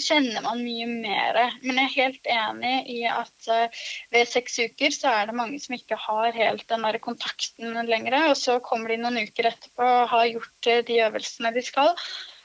kjenner 0.00 0.42
man 0.44 0.62
mye 0.64 0.86
mer. 0.88 1.38
Men 1.62 1.80
jeg 1.80 1.90
er 1.90 1.96
helt 1.98 2.30
enig 2.34 2.74
i 2.94 3.00
at 3.10 3.48
eh, 3.52 3.82
ved 4.14 4.30
seks 4.30 4.58
uker 4.64 4.94
så 4.94 5.12
er 5.12 5.30
det 5.30 5.38
mange 5.38 5.60
som 5.62 5.76
ikke 5.76 5.98
har 6.00 6.36
helt 6.36 6.66
den 6.70 6.86
der 6.86 7.00
kontakten 7.04 7.76
lenger. 7.88 8.20
Og 8.30 8.38
så 8.40 8.58
kommer 8.64 8.92
de 8.92 9.00
noen 9.02 9.20
uker 9.26 9.50
etterpå 9.52 9.84
og 9.84 10.14
har 10.14 10.30
gjort 10.32 10.70
de 10.88 11.02
øvelsene 11.08 11.54
de 11.54 11.64
skal. 11.64 11.92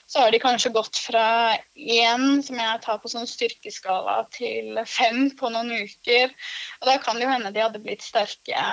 Så 0.09 0.23
har 0.23 0.33
de 0.33 0.41
kanskje 0.41 0.73
gått 0.73 0.97
fra 0.97 1.53
én, 1.77 2.41
som 2.41 2.57
jeg 2.57 2.81
tar 2.81 2.97
på 3.01 3.11
sånn 3.11 3.29
styrkeskala, 3.29 4.23
til 4.33 4.81
fem 4.89 5.27
på 5.37 5.51
noen 5.53 5.69
uker. 5.85 6.33
Og 6.81 6.89
da 6.89 6.97
kan 7.03 7.19
det 7.19 7.27
jo 7.27 7.33
hende 7.35 7.53
de 7.53 7.61
hadde 7.61 7.83
blitt 7.83 8.05
sterke 8.05 8.63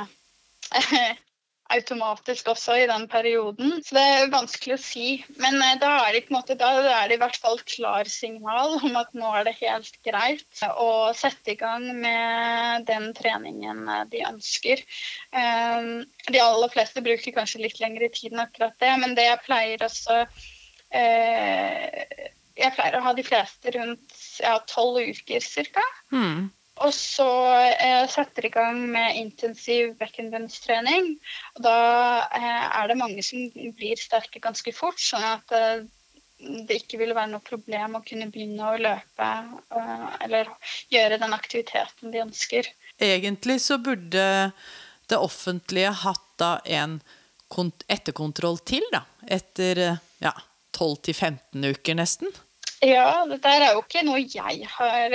automatisk 1.75 2.49
også 2.53 2.77
i 2.79 2.87
den 2.89 3.05
perioden. 3.11 3.75
Så 3.85 3.97
det 3.99 4.05
er 4.07 4.33
vanskelig 4.33 4.77
å 4.77 4.81
si. 4.81 5.07
Men 5.43 5.59
eh, 5.61 5.77
da 5.83 5.93
er 6.07 6.17
det, 6.17 6.25
måte, 6.33 6.57
da 6.59 6.71
er 6.81 7.11
det 7.11 7.19
i 7.19 7.21
hvert 7.21 7.39
fall 7.43 7.61
klarsignal 7.67 8.79
om 8.79 8.99
at 9.01 9.13
nå 9.19 9.33
er 9.37 9.49
det 9.49 9.57
helt 9.61 10.01
greit 10.07 10.65
å 10.73 11.13
sette 11.17 11.53
i 11.53 11.61
gang 11.61 11.89
med 12.01 12.87
den 12.89 13.11
treningen 13.19 13.83
eh, 13.85 14.05
de 14.13 14.25
ønsker. 14.29 14.85
De 15.37 16.43
aller 16.43 16.73
fleste 16.73 17.03
bruker 17.05 17.35
kanskje 17.35 17.65
litt 17.67 17.81
lengre 17.83 18.09
tid 18.15 18.33
enn 18.33 18.47
akkurat 18.47 18.77
det, 18.83 18.93
men 19.03 19.19
det 19.19 19.27
jeg 19.29 19.43
pleier 19.47 19.85
også 19.85 20.23
Jeg 20.91 22.73
pleier 22.77 22.97
å 22.97 23.05
ha 23.05 23.13
de 23.17 23.25
fleste 23.27 23.73
rundt 23.75 24.21
tolv 24.71 25.01
ja, 25.03 25.11
uker 25.13 25.49
ca. 25.75 25.85
Mm. 26.15 26.47
Og 26.85 26.93
så 26.93 27.29
eh, 27.73 28.05
setter 28.13 28.47
i 28.49 28.53
gang 28.53 28.83
med 28.93 29.17
intensiv 29.17 29.95
bekkenbunnstrening. 30.01 31.15
Og 31.57 31.63
da 31.65 31.77
eh, 32.37 32.65
er 32.69 32.91
det 32.91 32.99
mange 33.01 33.25
som 33.25 33.47
blir 33.79 33.97
sterke 34.01 34.43
ganske 34.45 34.75
fort, 34.77 35.01
sånn 35.01 35.25
at 35.25 35.55
eh, 35.57 35.87
det 36.37 36.83
ikke 36.83 37.01
vil 37.01 37.15
være 37.17 37.33
noe 37.33 37.45
problem 37.45 37.97
å 37.97 38.03
kunne 38.05 38.29
begynne 38.33 38.69
å 38.69 38.81
løpe 38.81 39.29
eh, 39.73 40.09
eller 40.27 40.53
gjøre 40.93 41.21
den 41.23 41.37
aktiviteten 41.37 42.13
de 42.13 42.21
ønsker. 42.27 42.69
Egentlig 43.01 43.63
så 43.65 43.81
burde 43.81 44.27
det 45.09 45.17
offentlige 45.17 45.95
hatt 46.05 46.29
da 46.37 46.59
en 46.69 46.99
etterkontroll 47.89 48.59
til, 48.69 48.85
da. 48.93 49.07
Etter 49.33 49.81
ja, 50.21 50.35
12-15 50.77 51.71
uker, 51.73 51.99
nesten. 51.99 52.35
Ja, 52.85 53.25
dette 53.25 53.49
er 53.49 53.71
jo 53.73 53.81
ikke 53.81 54.03
noe 54.05 54.19
jeg 54.21 54.67
har, 54.69 55.15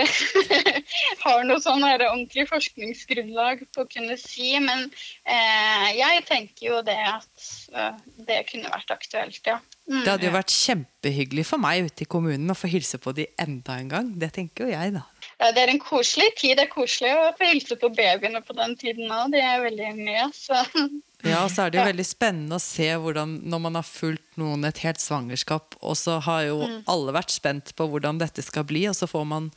har 1.24 1.44
noe 1.46 1.62
sånn 1.62 1.84
ordentlig 1.86 2.48
forskningsgrunnlag 2.50 3.62
på 3.70 3.84
å 3.84 3.90
kunne 3.90 4.18
si. 4.18 4.56
Men 4.64 4.88
eh, 5.30 5.92
jeg 6.00 6.24
tenker 6.26 6.68
jo 6.72 6.80
det 6.86 6.98
at 6.98 7.46
uh, 7.76 7.94
det 8.26 8.42
kunne 8.50 8.72
vært 8.74 8.96
aktuelt, 8.96 9.42
ja. 9.46 9.60
Mm. 9.86 10.02
Det 10.02 10.10
hadde 10.10 10.28
jo 10.28 10.34
vært 10.34 10.56
kjempehyggelig 10.56 11.46
for 11.52 11.62
meg 11.62 11.86
ute 11.90 12.06
i 12.06 12.10
kommunen 12.10 12.54
å 12.54 12.58
få 12.58 12.70
hilse 12.72 12.98
på 13.02 13.14
de 13.18 13.28
enda 13.42 13.78
en 13.78 13.94
gang. 13.94 14.12
Det 14.18 14.32
tenker 14.40 14.66
jo 14.66 14.74
jeg, 14.74 14.96
da. 14.98 15.06
Ja, 15.42 15.52
det 15.54 15.62
er 15.62 15.72
en 15.74 15.82
koselig 15.82 16.32
tid. 16.40 16.58
Det 16.58 16.66
er 16.66 16.74
koselig 16.74 17.14
å 17.18 17.32
få 17.38 17.50
hilse 17.50 17.78
på 17.82 17.90
babyene 17.94 18.42
på 18.46 18.58
den 18.58 18.74
tiden 18.80 19.12
òg. 19.12 19.34
De 19.36 19.42
er 19.42 19.64
veldig 19.68 19.94
mye, 20.02 20.28
så 20.38 20.66
Ja, 21.28 21.44
og 21.46 21.52
så 21.54 21.66
er 21.66 21.72
det 21.72 21.80
jo 21.80 21.86
veldig 21.86 22.06
spennende 22.08 22.58
å 22.58 22.64
se 22.64 22.88
hvordan 23.04 23.38
når 23.52 23.62
man 23.62 23.78
har 23.78 23.86
fulgt 23.86 24.40
noen 24.42 24.66
et 24.66 24.82
helt 24.86 25.02
svangerskap, 25.04 25.78
og 25.80 25.98
så 26.00 26.18
har 26.26 26.48
jo 26.48 26.60
mm. 26.66 26.78
alle 26.92 27.16
vært 27.16 27.34
spent 27.34 27.74
på 27.78 27.88
hvordan 27.92 28.22
dette 28.22 28.44
skal 28.46 28.66
bli, 28.68 28.88
og 28.90 28.98
så 28.98 29.10
får 29.10 29.26
man 29.30 29.52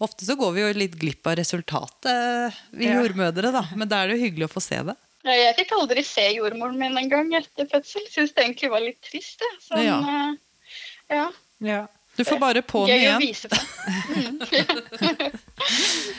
Ofte 0.00 0.24
så 0.24 0.32
går 0.32 0.54
vi 0.54 0.62
jo 0.62 0.68
litt 0.80 0.94
glipp 0.96 1.28
av 1.28 1.34
resultatet, 1.36 2.56
vi 2.72 2.86
ja. 2.86 2.94
jordmødre, 2.96 3.50
da. 3.52 3.66
Men 3.76 3.90
da 3.90 3.98
er 4.00 4.08
det 4.08 4.14
jo 4.16 4.22
hyggelig 4.22 4.46
å 4.46 4.52
få 4.54 4.62
se 4.64 4.78
det. 4.88 4.94
Ja, 5.26 5.34
jeg 5.36 5.56
fikk 5.58 5.74
aldri 5.76 6.04
se 6.08 6.24
jordmoren 6.32 6.78
min 6.80 6.96
en 6.96 7.10
gang 7.10 7.34
etter 7.36 7.68
fødsel. 7.68 8.06
Syns 8.08 8.32
det 8.32 8.46
egentlig 8.46 8.70
var 8.72 8.80
litt 8.80 9.00
trist, 9.04 9.42
det. 9.42 9.50
Sånn, 9.66 9.82
ja. 9.84 9.98
Uh, 10.00 10.70
ja. 11.12 11.26
ja. 11.66 11.82
Du 12.16 12.24
får 12.24 12.38
bare 12.38 12.62
på 12.62 12.86
den 12.86 12.96
igjen. 12.96 13.22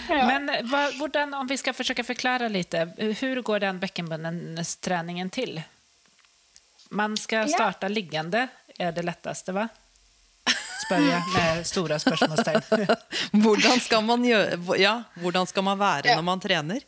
ja. 0.09 0.27
Men 0.27 0.49
hva, 0.69 0.87
hvordan, 0.97 1.33
om 1.33 1.47
vi 1.47 1.57
skal 1.59 1.75
forsøke 1.77 2.01
å 2.01 2.07
forklare 2.07 2.49
litt, 2.49 2.73
hvordan 2.73 3.43
går 3.45 3.59
den 3.65 3.81
bekkenbunnstreningen 3.83 5.29
til? 5.33 5.61
Man 6.91 7.17
skal 7.19 7.49
starte 7.51 7.87
ja. 7.87 7.93
liggende, 7.93 8.47
er 8.79 8.95
det 8.95 9.05
letteste, 9.07 9.53
va? 9.55 9.67
Spør 10.81 11.03
jeg 11.05 11.21
med 11.35 11.67
store 11.69 11.99
spørsmålstegn. 12.01 12.61
hvordan, 13.43 13.79
skal 13.83 14.03
man 14.07 14.25
gjøre, 14.25 14.57
ja, 14.81 14.95
hvordan 15.21 15.47
skal 15.47 15.67
man 15.69 15.79
være 15.79 16.15
når 16.15 16.25
man 16.27 16.41
trener? 16.43 16.81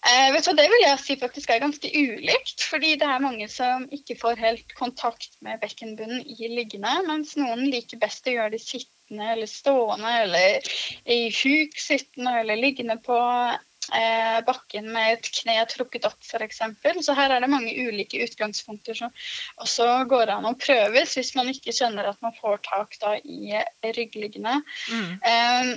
Eh, 0.00 0.32
vet 0.32 0.46
du, 0.48 0.54
det 0.56 0.64
vil 0.72 0.84
jeg 0.86 1.00
si 1.02 1.16
faktisk 1.20 1.50
er 1.52 1.60
ganske 1.60 1.88
ulikt. 1.92 2.62
fordi 2.70 2.94
det 3.00 3.08
er 3.08 3.24
mange 3.24 3.48
som 3.52 3.84
ikke 3.92 4.16
får 4.20 4.40
helt 4.40 4.74
kontakt 4.78 5.34
med 5.44 5.60
bekkenbunnen 5.60 6.22
i 6.24 6.48
liggende, 6.48 6.94
mens 7.08 7.36
noen 7.36 7.66
liker 7.68 8.00
best 8.00 8.28
å 8.28 8.36
gjøre 8.36 8.54
det 8.54 8.62
sittende 8.64 9.32
eller 9.34 9.50
stående 9.50 10.12
eller 10.22 10.70
i 11.04 11.26
huk 11.34 11.76
sittende 11.76 12.38
eller 12.40 12.56
liggende 12.56 12.96
på 13.04 13.18
eh, 13.18 14.38
bakken 14.46 14.88
med 14.94 15.18
et 15.18 15.30
kne 15.40 15.58
trukket 15.68 16.08
opp 16.08 16.24
f.eks. 16.24 16.62
Så 17.04 17.18
her 17.18 17.34
er 17.34 17.44
det 17.44 17.52
mange 17.52 17.74
ulike 17.74 18.22
utgangspunkter 18.24 18.96
som 19.02 19.12
også 19.60 19.90
går 20.08 20.32
an 20.36 20.48
å 20.48 20.56
prøves 20.56 21.18
hvis 21.18 21.34
man 21.36 21.52
ikke 21.52 21.76
kjenner 21.76 22.08
at 22.08 22.24
man 22.24 22.36
får 22.40 22.62
tak 22.70 22.96
da, 23.02 23.16
i 23.20 23.60
ryggliggende. 23.84 24.62
Mm. 24.88 25.12
Eh, 25.20 25.76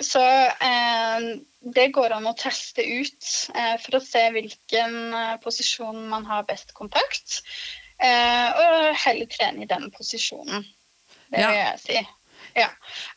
så 0.00 0.22
eh, 0.50 1.26
det 1.74 1.86
går 1.94 2.14
an 2.16 2.28
å 2.30 2.36
teste 2.38 2.84
ut 2.84 3.30
eh, 3.54 3.76
for 3.82 3.98
å 3.98 4.02
se 4.04 4.22
hvilken 4.34 4.96
eh, 5.16 5.34
posisjon 5.44 6.06
man 6.12 6.26
har 6.28 6.46
best 6.48 6.72
kontakt. 6.76 7.40
Eh, 8.00 8.60
og 8.62 8.94
heller 9.02 9.28
trene 9.30 9.64
i 9.64 9.70
den 9.70 9.90
posisjonen. 9.94 10.64
Det 11.30 11.44
vil 11.44 11.58
jeg 11.58 11.82
si. 11.82 12.00
Ja. 12.56 12.70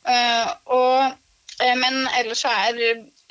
Eh, 0.10 0.52
og, 0.76 1.16
eh, 1.64 1.74
men 1.80 2.04
ellers 2.20 2.44
så 2.44 2.52
er 2.52 2.84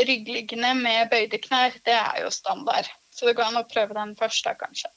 ryggliggende 0.03 0.73
med 0.81 1.13
bøyde 1.13 1.39
knær, 1.45 1.77
det 1.87 1.99
er 1.99 2.25
jo 2.25 2.33
standard. 2.35 2.89
Så 3.13 3.29
det 3.29 3.37
går 3.37 3.51
an 3.51 3.61
å 3.61 3.69
prøve 3.69 3.95
den 3.99 4.17
først, 4.19 4.47
da, 4.49 4.57
kanskje. 4.59 4.91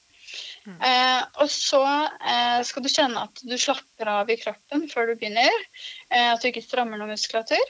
Eh, 0.65 1.21
og 1.43 1.49
så 1.51 1.81
eh, 1.85 2.61
skal 2.65 2.85
du 2.85 2.89
kjenne 2.89 3.25
at 3.27 3.41
du 3.45 3.53
slapper 3.61 4.09
av 4.09 4.31
i 4.31 4.37
kroppen 4.39 4.87
før 4.89 5.11
du 5.11 5.19
begynner. 5.19 5.65
Eh, 6.09 6.31
at 6.31 6.41
du 6.41 6.49
ikke 6.49 6.63
strammer 6.65 6.99
noe 7.01 7.11
muskulatur. 7.11 7.61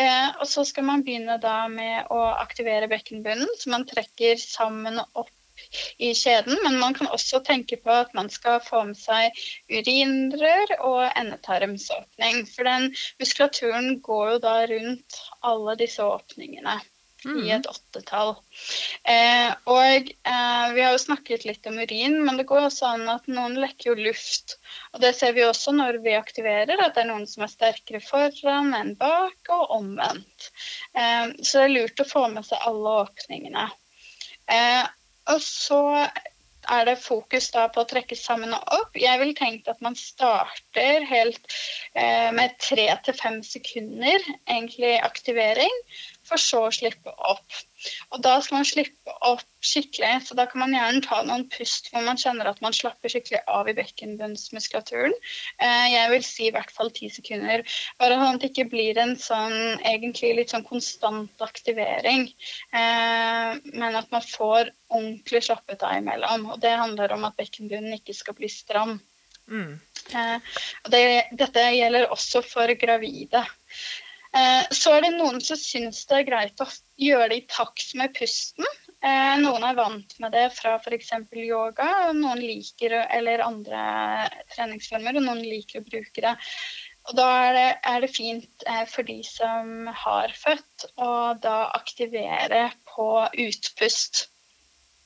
Eh, 0.00 0.28
og 0.40 0.48
så 0.50 0.64
skal 0.66 0.86
man 0.88 1.04
begynne 1.06 1.38
da 1.42 1.64
med 1.70 2.10
å 2.10 2.20
aktivere 2.40 2.90
bekkenbunnen, 2.90 3.50
så 3.58 3.70
man 3.74 3.86
trekker 3.88 4.40
sammen 4.42 4.98
opp 5.12 5.30
i 6.02 6.10
kjeden. 6.18 6.58
Men 6.64 6.78
man 6.80 6.96
kan 6.98 7.10
også 7.14 7.40
tenke 7.46 7.78
på 7.82 7.92
at 7.94 8.14
man 8.18 8.30
skal 8.32 8.58
få 8.64 8.82
med 8.88 8.98
seg 8.98 9.38
urinrør 9.70 10.74
og 10.80 11.04
endetarmsåpning. 11.06 12.42
For 12.50 12.66
den 12.70 12.90
muskulaturen 13.22 14.00
går 14.08 14.34
jo 14.34 14.42
da 14.48 14.56
rundt 14.72 15.20
alle 15.46 15.78
disse 15.84 16.02
åpningene 16.16 16.80
i 17.24 17.50
et 17.54 17.66
åttetall. 17.70 18.34
Eh, 19.02 19.50
og 19.70 20.10
eh, 20.10 20.66
vi 20.74 20.82
har 20.84 20.92
jo 20.94 21.02
snakket 21.02 21.46
litt 21.48 21.66
om 21.70 21.78
urin, 21.80 22.18
men 22.26 22.40
det 22.40 22.46
går 22.50 22.66
også 22.68 22.90
an 22.94 23.06
at 23.12 23.28
noen 23.30 23.56
lekker 23.62 23.92
jo 23.92 24.08
luft. 24.10 24.58
Og 24.92 25.02
det 25.04 25.14
ser 25.18 25.36
vi 25.36 25.46
også 25.46 25.74
når 25.76 26.00
vi 26.04 26.16
aktiverer, 26.18 26.76
at 26.78 26.96
det 26.96 27.04
er 27.04 27.10
noen 27.12 27.26
som 27.30 27.46
er 27.46 27.52
sterkere 27.52 28.02
foran 28.04 28.74
enn 28.76 28.94
bak, 29.00 29.38
og 29.54 29.78
omvendt. 29.78 30.50
Eh, 30.92 31.32
så 31.40 31.64
det 31.64 31.64
er 31.68 31.74
lurt 31.78 32.04
å 32.04 32.10
få 32.10 32.28
med 32.34 32.46
seg 32.46 32.68
alle 32.68 33.00
åpningene. 33.04 33.66
Eh, 34.52 34.84
og 35.32 35.40
så 35.40 35.82
er 36.70 36.86
det 36.88 36.96
fokus 37.02 37.50
da 37.54 37.66
på 37.72 37.82
å 37.82 37.88
trekke 37.88 38.16
sammen 38.18 38.54
og 38.56 38.74
opp. 38.78 38.96
Jeg 38.98 39.20
vil 39.20 39.34
tenke 39.36 39.72
at 39.72 39.82
man 39.84 39.96
starter 39.98 41.06
helt 41.08 41.56
eh, 41.92 42.30
med 42.36 42.56
tre 42.62 42.86
til 43.04 43.16
fem 43.18 43.40
sekunder 43.46 44.24
egentlig 44.48 44.94
aktivering, 45.04 45.80
for 46.28 46.40
så 46.40 46.64
å 46.66 46.72
slippe 46.74 47.12
opp. 47.28 47.56
Og 48.14 48.22
da 48.24 48.38
skal 48.40 48.58
man 48.58 48.66
slippe 48.68 49.14
opp 49.28 49.44
skikkelig, 49.64 50.26
så 50.26 50.36
da 50.38 50.46
kan 50.48 50.62
man 50.62 50.74
gjerne 50.76 51.02
ta 51.04 51.20
noen 51.26 51.46
pust 51.52 51.90
hvor 51.92 52.04
man 52.06 52.20
kjenner 52.20 52.48
at 52.48 52.60
man 52.64 52.76
slapper 52.76 53.12
skikkelig 53.12 53.42
av 53.50 53.68
i 53.68 53.76
bekkenbunnsmuskulaturen. 53.76 55.14
Eh, 55.60 55.86
jeg 55.92 56.12
vil 56.14 56.26
si 56.26 56.48
i 56.48 56.52
hvert 56.54 56.72
fall 56.74 56.92
ti 56.96 57.10
sekunder, 57.12 57.64
bare 58.00 58.18
sånn 58.20 58.38
at 58.38 58.44
det 58.44 58.52
ikke 58.52 58.68
blir 58.72 59.00
en 59.00 59.16
sånn 59.20 59.56
egentlig 59.80 60.34
litt 60.40 60.54
sånn 60.54 60.66
konstant 60.68 61.44
aktivering, 61.44 62.28
eh, 62.72 63.50
men 63.72 64.00
at 64.00 64.12
man 64.14 64.24
får 64.24 64.72
ordentlig 64.94 65.44
slappet 65.48 65.84
av 65.84 65.98
imellom. 66.00 66.48
Og 66.54 66.62
det 66.64 66.76
handler 66.80 67.16
om 67.16 67.28
at 67.28 67.36
bekkenbunnen 67.40 67.98
ikke 67.98 68.16
skal 68.16 68.36
bli 68.38 68.52
stram. 68.52 68.98
Mm. 69.50 69.80
Eh, 70.12 70.38
det, 70.92 71.04
dette 71.32 71.64
gjelder 71.74 72.10
også 72.12 72.42
for 72.46 72.72
gravide. 72.80 73.44
Eh, 74.34 74.64
så 74.74 74.96
er 74.96 75.04
det 75.04 75.12
noen 75.14 75.38
som 75.44 75.58
syns 75.60 76.02
det 76.10 76.16
er 76.20 76.26
greit 76.26 76.62
å 76.62 76.66
gjøre 76.98 77.28
det 77.30 77.36
i 77.42 77.46
takt 77.50 77.92
med 77.98 78.14
pusten. 78.16 78.66
Eh, 79.04 79.34
noen 79.38 79.66
er 79.68 79.76
vant 79.78 80.16
med 80.22 80.34
det 80.34 80.48
fra 80.56 80.74
f.eks. 80.80 81.12
yoga, 81.38 81.90
og 82.08 82.16
noen 82.18 82.40
liker 82.42 82.96
eller 83.04 83.44
andre 83.44 83.84
treningsformer, 84.54 85.20
og 85.20 85.26
noen 85.28 85.44
liker 85.44 85.82
å 85.82 85.86
bruke 85.86 86.24
det. 86.24 86.34
Og 87.04 87.18
da 87.18 87.26
er 87.44 87.56
det, 87.58 87.66
er 87.84 88.00
det 88.00 88.10
fint 88.14 88.66
eh, 88.66 88.84
for 88.90 89.06
de 89.06 89.18
som 89.28 89.90
har 90.04 90.32
født, 90.40 90.88
å 90.96 91.10
da 91.38 91.58
aktivere 91.76 92.70
på 92.90 93.08
utpust. 93.44 94.26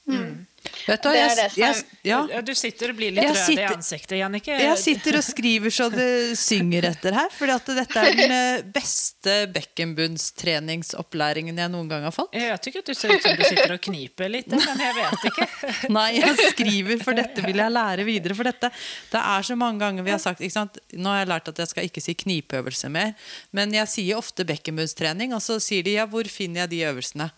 Mm. 0.08 0.46
Vet 0.88 1.02
du, 1.04 1.10
Det 1.12 1.20
er 1.20 1.22
jeg, 1.28 1.36
det 1.36 1.52
som 1.52 1.60
jeg, 1.60 1.84
ja. 2.08 2.24
Ja, 2.32 2.40
du 2.40 2.54
sitter 2.56 2.88
og 2.92 2.96
blir 2.96 3.10
litt 3.12 3.26
Jeg 3.26 3.34
rød 3.36 3.48
i 3.52 3.64
ansiktet, 3.68 4.16
Jannicke. 4.16 4.54
Jeg 4.56 4.78
sitter 4.80 5.18
og 5.18 5.24
skriver 5.26 5.70
så 5.74 5.90
det 5.92 6.38
synger 6.40 6.86
etter 6.88 7.12
her, 7.18 7.28
at 7.52 7.66
dette 7.76 7.98
er 8.00 8.14
den 8.16 8.32
eh, 8.32 8.62
beste 8.72 9.34
bekkenbunnstreningsopplæringen 9.52 11.58
jeg 11.60 11.68
noen 11.74 11.88
gang 11.90 12.02
har 12.08 12.14
fått. 12.14 12.32
Jeg 12.32 12.60
tycker 12.64 12.80
at 12.80 12.88
du 12.88 12.94
ser 12.96 13.12
ut 13.12 13.22
som 13.24 13.36
du 13.36 13.44
sitter 13.44 13.72
og 13.76 13.80
kniper 13.84 14.28
litt, 14.32 14.48
men 14.54 14.80
jeg 14.86 14.94
vet 14.96 15.20
ikke. 15.30 15.46
Nei, 15.98 16.10
jeg 16.16 16.32
skriver, 16.54 16.96
for 17.04 17.12
dette 17.18 17.40
vil 17.44 17.58
jeg 17.60 17.70
lære 17.74 18.02
videre. 18.08 18.34
For 18.38 18.44
dette, 18.48 18.68
det 19.12 19.20
er 19.34 19.42
så 19.50 19.54
mange 19.60 19.78
ganger 19.84 20.02
vi 20.06 20.14
har 20.14 20.22
sagt 20.22 20.40
ikke 20.40 20.56
sant? 20.56 20.74
Nå 20.96 21.08
har 21.12 21.18
jeg 21.22 21.30
lært 21.34 21.48
at 21.52 21.58
jeg 21.64 21.68
skal 21.74 21.82
ikke 21.90 22.02
si 22.04 22.12
knipeøvelse 22.24 22.88
mer, 22.94 23.10
men 23.52 23.66
jeg 23.76 23.86
sier 23.92 24.14
ofte 24.22 24.42
bekkenbunnstrening, 24.48 25.28
og 25.36 25.42
så 25.44 25.54
sier 25.60 25.82
de 25.84 25.92
ja, 25.98 26.04
hvor 26.08 26.24
finner 26.32 26.60
jeg 26.64 26.70
de 26.72 26.80
øvelsene? 26.88 27.28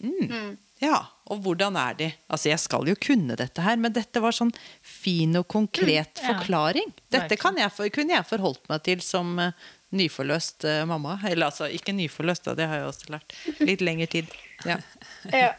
Mm. 0.00 0.56
Ja, 0.80 0.98
og 1.30 1.42
hvordan 1.44 1.76
er 1.76 1.96
de? 1.98 2.06
Altså, 2.32 2.48
jeg 2.50 2.60
skal 2.62 2.88
jo 2.88 2.94
kunne 2.96 3.36
dette 3.36 3.60
her, 3.62 3.76
men 3.76 3.92
dette 3.92 4.22
var 4.24 4.32
sånn 4.32 4.52
fin 4.80 5.36
og 5.36 5.46
konkret 5.52 6.22
ja. 6.22 6.30
forklaring. 6.32 6.88
Dette 7.12 7.36
kan 7.40 7.58
jeg, 7.60 7.68
for- 7.76 7.92
kunne 7.94 8.16
jeg 8.16 8.26
forholdt 8.30 8.64
meg 8.72 8.82
til 8.88 9.02
som 9.04 9.34
uh, 9.38 9.50
nyforløst 9.92 10.64
uh, 10.64 10.82
mamma. 10.88 11.18
Eller 11.28 11.50
altså, 11.50 11.68
ikke 11.68 11.92
nyforløst, 11.98 12.48
da, 12.48 12.54
det 12.56 12.68
har 12.70 12.80
jeg 12.80 12.88
også 12.94 13.12
lært. 13.16 13.36
Litt 13.60 13.84
lengre 13.84 14.08
tid. 14.18 14.32
Ja. 14.66 14.78
Ja. 15.36 15.52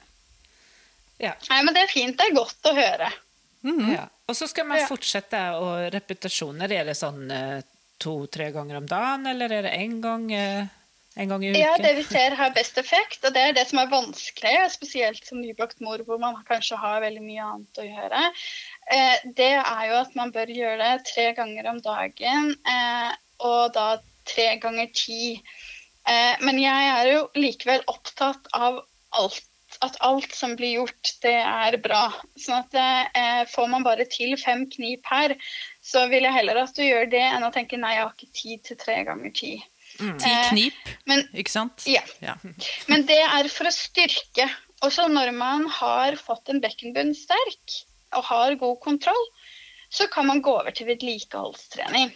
Ja. 1.22 1.36
Nei, 1.52 1.60
men 1.62 1.76
det 1.78 1.84
er 1.86 1.92
fint. 1.92 2.18
Det 2.18 2.32
er 2.32 2.34
godt 2.34 2.66
å 2.66 2.74
høre. 2.74 3.12
Ja. 3.94 4.08
Og 4.26 4.34
så 4.34 4.48
skal 4.50 4.66
man 4.66 4.80
Ja. 4.82 4.88
fortsette 4.90 5.38
og 5.62 5.92
repetasjoner. 5.94 6.72
Er 6.74 6.88
det 6.90 6.96
sånn 6.98 7.28
uh, 7.30 7.60
to-tre 8.02 8.48
ganger 8.56 8.80
om 8.80 8.88
dagen, 8.90 9.28
eller 9.30 9.54
er 9.54 9.68
det 9.68 9.74
én 9.78 10.00
gang, 10.02 10.24
eh, 10.34 10.66
en 11.16 11.32
gang 11.32 11.44
i 11.44 11.50
uken? 11.52 11.60
Ja, 11.62 11.74
det 11.82 11.94
vi 11.98 12.04
ser 12.08 12.36
har 12.40 12.54
best 12.56 12.78
effekt, 12.80 13.20
og 13.26 13.34
det 13.36 13.42
er 13.44 13.58
det 13.58 13.66
som 13.70 13.82
er 13.82 13.92
vanskelig, 13.92 14.54
spesielt 14.72 15.26
som 15.28 15.42
nybakt 15.44 15.82
mor, 15.84 16.04
hvor 16.08 16.22
man 16.22 16.40
kanskje 16.48 16.80
har 16.80 17.04
veldig 17.04 17.24
mye 17.26 17.50
annet 17.50 17.82
å 17.82 17.88
gjøre. 17.88 18.24
Eh, 18.96 19.28
det 19.40 19.52
er 19.60 19.84
jo 19.90 20.00
at 20.00 20.16
man 20.20 20.32
bør 20.36 20.54
gjøre 20.56 20.80
det 20.84 21.12
tre 21.12 21.28
ganger 21.38 21.68
om 21.74 21.84
dagen, 21.84 22.56
eh, 22.76 23.12
og 23.44 23.76
da 23.76 23.90
tre 24.30 24.56
ganger 24.64 24.92
ti. 24.96 25.38
Eh, 26.08 26.36
men 26.42 26.60
jeg 26.62 26.92
er 26.96 27.14
jo 27.14 27.24
likevel 27.38 27.84
opptatt 27.92 28.52
av 28.56 28.84
alt. 29.20 29.48
At 29.82 29.96
alt 30.04 30.34
som 30.36 30.58
blir 30.60 30.82
gjort, 30.82 31.14
det 31.24 31.38
er 31.40 31.78
bra. 31.82 32.10
Sånn 32.40 32.58
at 32.60 32.76
eh, 32.76 33.44
får 33.50 33.70
man 33.72 33.86
bare 33.88 34.04
til 34.12 34.36
fem 34.38 34.66
knip 34.70 35.08
her, 35.08 35.34
så 35.80 36.04
vil 36.12 36.28
jeg 36.28 36.36
heller 36.36 36.60
at 36.60 36.76
du 36.76 36.84
gjør 36.84 37.08
det, 37.10 37.24
enn 37.24 37.48
å 37.48 37.54
tenke 37.56 37.80
nei, 37.80 37.94
jeg 37.96 38.04
har 38.04 38.12
ikke 38.12 38.36
tid 38.36 38.66
til 38.68 38.80
tre 38.82 38.98
ganger 39.08 39.32
ti. 39.36 39.54
Ti 39.98 40.30
Eh, 40.32 40.50
knip, 40.50 40.74
Men 41.06 41.24
ikke 41.34 41.52
sant? 41.52 41.84
ja. 41.86 42.02
Ja. 42.22 42.36
Men 42.88 43.06
det 43.10 43.20
er 43.22 43.48
for 43.54 43.70
å 43.70 43.74
styrke. 43.76 44.48
Også 44.82 45.06
når 45.12 45.32
man 45.38 45.68
har 45.70 46.16
fått 46.18 46.50
en 46.50 46.62
bekkenbunn 46.64 47.14
sterk 47.16 47.76
og 48.18 48.24
har 48.32 48.56
god 48.56 48.80
kontroll, 48.82 49.26
så 49.92 50.08
kan 50.10 50.26
man 50.28 50.42
gå 50.42 50.54
over 50.60 50.72
til 50.72 50.88
vedlikeholdstrening. 50.88 52.12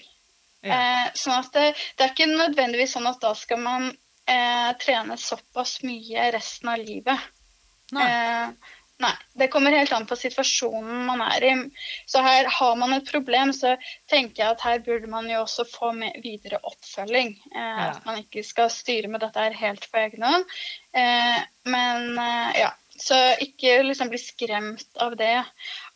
Ja. 0.65 0.73
Eh, 0.79 1.11
sånn 1.13 1.37
at 1.37 1.51
det, 1.53 1.65
det 1.97 2.05
er 2.07 2.13
ikke 2.15 2.29
nødvendigvis 2.31 2.95
sånn 2.95 3.05
at 3.11 3.19
da 3.21 3.33
skal 3.37 3.59
man 3.61 3.89
eh, 4.25 4.71
trene 4.81 5.17
såpass 5.21 5.77
mye 5.85 6.31
resten 6.33 6.71
av 6.73 6.81
livet. 6.81 7.19
Eh, 7.93 8.49
nei. 9.03 9.11
Det 9.35 9.49
kommer 9.51 9.75
helt 9.75 9.91
an 9.91 10.05
på 10.07 10.15
situasjonen 10.19 11.05
man 11.09 11.21
er 11.25 11.43
i. 11.43 11.53
Så 12.07 12.21
her 12.23 12.47
har 12.47 12.75
man 12.79 12.93
et 12.95 13.09
problem, 13.11 13.51
så 13.53 13.75
tenker 14.11 14.43
jeg 14.43 14.55
at 14.55 14.63
her 14.63 14.79
burde 14.85 15.09
man 15.11 15.27
jo 15.29 15.41
også 15.43 15.65
få 15.67 15.91
med 15.97 16.15
videre 16.23 16.61
oppfølging. 16.63 17.35
Eh, 17.51 17.59
Ja. 17.61 17.91
At 17.91 18.05
man 18.07 18.21
ikke 18.23 18.43
skal 18.43 18.69
styre 18.71 19.07
med 19.11 19.21
dette 19.25 19.39
her 19.39 19.53
helt 19.59 19.85
på 19.91 19.99
egen 20.05 20.23
hånd. 20.23 20.47
Eh, 20.95 21.43
men 21.65 22.17
eh, 22.17 22.59
ja. 22.63 22.71
Så 22.95 23.15
ikke 23.43 23.81
liksom 23.83 24.07
bli 24.07 24.17
skremt 24.21 24.85
av 25.03 25.17
det. 25.19 25.41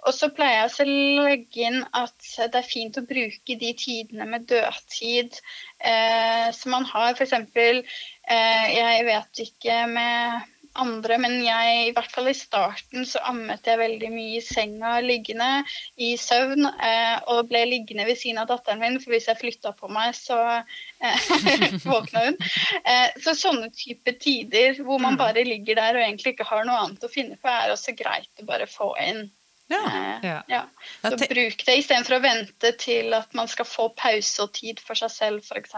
Og 0.04 0.12
så 0.12 0.28
pleier 0.36 0.66
jeg 0.68 0.84
å 0.84 0.96
legge 1.30 1.62
inn 1.70 1.78
at 1.96 2.28
det 2.36 2.60
er 2.60 2.68
fint 2.68 3.00
å 3.00 3.06
bruke 3.08 3.56
de 3.62 3.70
tidene 3.80 4.28
med 4.28 4.50
dødtid 4.52 5.38
eh, 5.80 6.50
som 6.52 6.76
man 6.76 6.84
har. 6.92 7.16
F.eks. 7.16 7.32
Eh, 7.32 8.66
jeg 8.76 9.06
vet 9.08 9.44
ikke 9.46 9.78
med 9.88 10.44
andre, 10.78 11.18
men 11.22 11.38
jeg, 11.44 11.88
i 11.88 11.94
hvert 11.96 12.12
fall 12.14 12.30
i 12.30 12.36
starten 12.38 13.06
så 13.08 13.22
ammet 13.30 13.66
jeg 13.68 13.80
veldig 13.80 14.12
mye 14.14 14.38
i 14.38 14.44
senga 14.44 14.98
liggende 15.04 15.50
i 15.98 16.12
søvn, 16.20 16.68
eh, 16.68 17.16
og 17.32 17.50
ble 17.50 17.64
liggende 17.70 18.06
ved 18.10 18.20
siden 18.20 18.42
av 18.44 18.50
datteren 18.52 18.82
min, 18.84 19.00
for 19.02 19.16
hvis 19.16 19.30
jeg 19.32 19.40
flytta 19.42 19.74
på 19.80 19.90
meg, 19.94 20.14
så 20.18 20.40
eh, 20.60 21.28
våkna 21.90 22.28
hun. 22.28 22.40
Eh, 22.84 23.18
så 23.24 23.36
sånne 23.38 23.72
type 23.76 24.16
tider 24.22 24.80
hvor 24.86 25.02
man 25.02 25.20
bare 25.20 25.46
ligger 25.48 25.80
der 25.82 25.98
og 25.98 26.06
egentlig 26.06 26.36
ikke 26.36 26.50
har 26.52 26.68
noe 26.68 26.86
annet 26.86 27.06
å 27.06 27.12
finne 27.12 27.40
på, 27.40 27.50
er 27.50 27.74
også 27.74 27.98
greit 27.98 28.44
å 28.44 28.50
bare 28.50 28.70
få 28.70 28.94
inn. 29.04 29.28
Ja. 29.70 29.82
Eh, 30.22 30.30
ja. 30.30 30.44
Ja, 30.48 31.10
Så 31.10 31.18
bruk 31.18 31.66
det 31.66 31.76
istedenfor 31.78 32.18
å 32.18 32.24
vente 32.24 32.72
til 32.82 33.14
at 33.14 33.36
man 33.38 33.50
skal 33.52 33.68
få 33.70 33.90
pause 33.94 34.48
og 34.48 34.56
tid 34.58 34.82
for 34.82 34.98
seg 34.98 35.12
selv, 35.14 35.46
f.eks. 35.46 35.76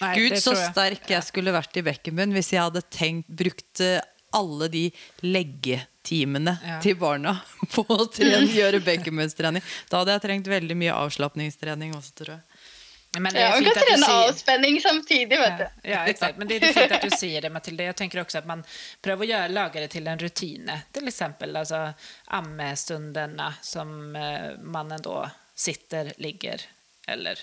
Nei, 0.00 0.12
Gud, 0.18 0.36
så 0.42 0.52
jeg. 0.56 0.70
sterk 0.74 1.10
jeg 1.14 1.22
skulle 1.24 1.52
vært 1.56 1.76
i 1.80 1.82
bekkenbunn 1.86 2.34
hvis 2.36 2.52
jeg 2.52 2.60
hadde 2.66 2.82
tenkt, 2.92 3.28
brukt 3.28 3.80
eh, 3.80 4.00
alle 4.36 4.68
de 4.68 4.84
leggetimene 5.22 6.58
Ja. 6.64 6.78
til 6.84 6.96
barna 7.00 7.36
på 7.74 7.84
å 7.88 8.06
trene, 8.12 8.46
gjøre 8.60 8.82
bekkenbunnstrening. 8.84 9.62
Da 9.90 10.02
hadde 10.02 10.16
jeg 10.18 10.24
trengt 10.26 10.50
veldig 10.52 10.76
mye 10.76 10.94
avslapningstrening 11.06 11.94
også, 11.96 12.12
tror 12.22 12.34
jeg. 12.36 12.42
Men 13.16 13.32
det 13.32 13.40
Ja, 13.40 13.52
og 13.54 13.62
man 13.62 13.64
fint 13.64 13.72
kan 13.72 13.80
at 13.80 13.86
trene 13.88 14.06
sier 14.10 14.28
avspenning 14.28 14.74
samtidig, 14.84 15.36
vet 15.40 15.60
Ja, 15.62 15.68
du. 15.70 15.88
ja, 15.88 16.00
exakt. 16.10 16.36
Men 16.36 16.48
det 16.50 16.58
er 16.60 16.74
fint 16.76 16.92
at 16.92 17.06
du 17.06 17.14
sier 17.16 17.40
det, 17.46 17.50
Mathilde. 17.54 17.86
Jeg 17.86 17.96
tenker 17.96 18.20
også 18.20 18.42
at 18.42 18.48
man 18.50 18.64
prøver 19.00 19.24
å 19.24 19.28
gjøre, 19.30 19.54
lage 19.56 19.80
det 19.80 19.88
til 19.94 20.10
en 20.12 20.20
rutine. 20.20 20.74
Til 20.92 21.08
eksempel 21.08 21.56
altså, 21.56 21.80
ammestundene 22.36 23.48
som 23.64 23.94
eh, 24.20 24.56
mannen 24.60 25.00
da 25.06 25.30
sitter, 25.56 26.12
ligger 26.20 26.60
eller 27.08 27.40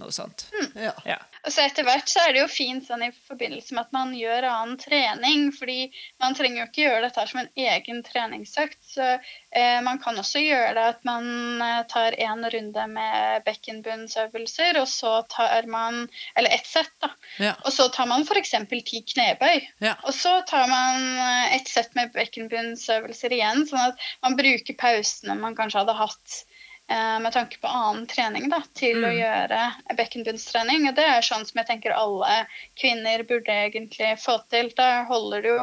Noe 0.00 0.14
sånt. 0.14 0.48
Ja. 0.74 0.94
Ja. 1.04 1.18
Og 1.46 1.52
så 1.54 1.64
etter 1.64 1.86
hvert 1.86 2.08
så 2.10 2.20
er 2.26 2.34
det 2.34 2.42
jo 2.42 2.48
fint 2.52 2.84
sånn 2.84 3.02
i 3.06 3.10
forbindelse 3.28 3.72
med 3.72 3.86
at 3.86 3.94
man 3.96 4.10
gjør 4.16 4.44
annen 4.48 4.76
trening, 4.80 5.46
fordi 5.56 5.88
man 6.20 6.36
trenger 6.36 6.62
jo 6.62 6.66
ikke 6.68 6.82
gjøre 6.82 7.02
dette 7.06 7.24
som 7.30 7.40
en 7.40 7.48
egen 7.56 8.02
treningsøkt. 8.04 8.78
Så 8.84 9.06
eh, 9.14 9.78
man 9.86 10.00
kan 10.02 10.20
også 10.20 10.42
gjøre 10.42 10.74
det 10.76 10.86
at 10.94 11.06
man 11.08 11.64
eh, 11.64 11.80
tar 11.88 12.16
en 12.26 12.44
runde 12.54 12.86
med 12.92 13.46
bekkenbunnsøvelser, 13.48 14.80
og 14.82 14.88
så 14.90 15.14
tar 15.32 15.68
man 15.70 16.02
Eller 16.36 16.52
ett 16.54 16.66
sett, 16.66 16.92
da. 17.00 17.10
Ja. 17.40 17.54
Og 17.64 17.72
så 17.72 17.88
tar 17.92 18.08
man 18.10 18.26
f.eks. 18.26 18.52
ti 18.68 19.02
knebøy. 19.14 19.64
Ja. 19.84 19.96
Og 20.04 20.14
så 20.16 20.40
tar 20.48 20.68
man 20.70 21.08
ett 21.54 21.60
et 21.60 21.68
sett 21.68 21.96
med 21.98 22.12
bekkenbunnsøvelser 22.14 23.34
igjen, 23.36 23.66
sånn 23.68 23.90
at 23.90 24.06
man 24.24 24.36
bruker 24.38 24.76
pausene 24.80 25.36
man 25.40 25.56
kanskje 25.58 25.82
hadde 25.82 25.96
hatt 25.98 26.36
eh, 26.36 26.49
med 26.90 27.30
tanke 27.32 27.60
på 27.62 27.70
annen 27.70 28.06
trening, 28.10 28.48
da, 28.50 28.58
til 28.74 29.04
å 29.06 29.12
gjøre 29.14 29.58
bekkenbunnstrening. 29.94 30.88
Og 30.90 30.96
det 30.96 31.04
er 31.06 31.22
sånn 31.22 31.44
som 31.46 31.60
jeg 31.60 31.68
tenker 31.68 31.94
alle 31.94 32.40
kvinner 32.80 33.22
burde 33.28 33.54
egentlig 33.68 34.16
få 34.18 34.40
til. 34.50 34.72
Da 34.74 35.04
holder 35.06 35.44
det 35.44 35.52
jo 35.52 35.60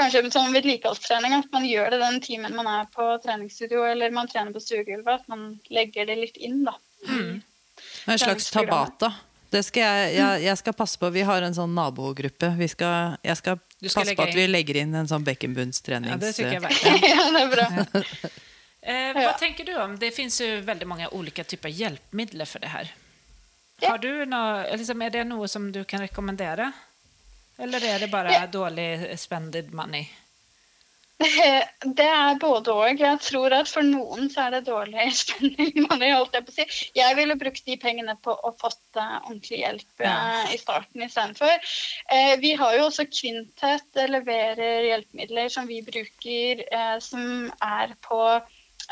kanskje 0.00 0.22
med 0.24 0.34
sånn 0.34 0.54
vedlikeholdstrening 0.54 1.36
at 1.36 1.48
man 1.52 1.66
gjør 1.68 1.92
det 1.92 2.00
den 2.02 2.20
timen 2.24 2.56
man 2.56 2.68
er 2.70 2.88
på 2.94 3.06
treningsstudio 3.24 3.84
eller 3.90 4.14
man 4.16 4.30
trener 4.30 4.54
på 4.54 4.62
stuegulvet, 4.64 5.20
at 5.20 5.32
man 5.32 5.58
legger 5.68 6.08
det 6.08 6.16
litt 6.22 6.40
inn, 6.40 6.62
da. 6.68 6.76
En 8.06 8.18
slags 8.18 8.50
tabata. 8.52 9.12
Det 9.50 9.64
skal 9.66 9.82
jeg, 9.82 10.10
jeg, 10.14 10.42
jeg 10.46 10.58
skal 10.60 10.74
passe 10.78 10.98
på. 11.00 11.08
Vi 11.10 11.24
har 11.26 11.42
en 11.42 11.56
sånn 11.56 11.72
nabogruppe. 11.74 12.52
Vi 12.58 12.68
skal, 12.70 13.16
jeg 13.26 13.34
skal, 13.40 13.58
skal 13.82 14.04
passe 14.04 14.14
på 14.14 14.26
at 14.28 14.36
vi 14.36 14.44
legger 14.46 14.78
inn 14.84 14.94
en 14.94 15.10
sånn 15.10 15.26
bekkenbunnstrenings... 15.26 16.12
Ja, 16.14 16.20
det 16.22 16.30
tycker 16.36 16.54
jag 16.60 16.68
verkligen. 16.68 17.02
ja, 17.10 17.26
det 17.34 17.42
er 17.42 17.50
bra. 17.56 18.30
Eh, 18.82 18.94
Ja. 18.94 19.12
Vad 19.14 19.38
tänker 19.38 19.64
du 19.64 19.76
om? 19.82 19.98
Det 19.98 20.10
finns 20.10 20.40
ju 20.40 20.60
väldigt 20.60 20.88
många 20.88 21.08
olika 21.08 21.44
typer 21.44 21.68
av 21.68 21.74
hjälpmedel 21.74 22.46
för 22.46 22.58
det 22.58 22.66
här. 22.66 22.94
Ja. 23.80 23.90
Har 23.90 23.98
du 23.98 24.26
noe, 24.26 24.76
liksom, 24.76 25.02
är 25.02 25.10
det 25.10 25.24
noe 25.24 25.48
som 25.48 25.72
du 25.72 25.84
kan 25.84 26.00
rekommendere? 26.00 26.72
Eller 27.58 27.84
er 27.84 27.98
det 27.98 28.08
bare 28.08 28.32
Ja. 28.32 28.46
dårlig 28.46 29.18
spended 29.20 29.72
money? 29.74 30.06
Det 31.84 32.04
er 32.06 32.34
både 32.40 32.72
og. 32.72 33.00
Jeg 33.00 33.20
tror 33.20 33.52
at 33.52 33.68
for 33.68 33.84
noen 33.84 34.30
så 34.32 34.46
er 34.46 34.54
det 34.54 34.60
dårlig 34.70 35.10
spenning. 35.18 35.82
money, 35.90 36.12
holdt 36.16 36.32
Jeg 36.38 36.46
på 36.46 36.52
å 36.52 36.54
si. 36.54 36.64
Jeg 36.96 37.16
ville 37.18 37.36
brukt 37.36 37.64
de 37.66 37.76
pengene 37.82 38.14
på 38.24 38.32
å 38.32 38.52
fått 38.60 38.96
eh, 38.96 39.18
ordentlig 39.26 39.60
hjelp 39.60 40.04
Ja. 40.06 40.14
eh, 40.46 40.54
i 40.54 40.58
starten 40.60 41.02
istedenfor. 41.04 41.52
Uh, 42.12 42.36
vi 42.40 42.54
har 42.56 42.76
jo 42.78 42.86
også 42.88 43.04
Kvintet 43.12 43.96
eh, 44.00 44.08
leverer 44.08 44.88
hjelpemidler 44.88 45.48
som 45.52 45.68
vi 45.68 45.82
bruker, 45.84 46.64
eh, 46.72 46.96
som 47.04 47.50
er 47.60 47.92
på 48.00 48.22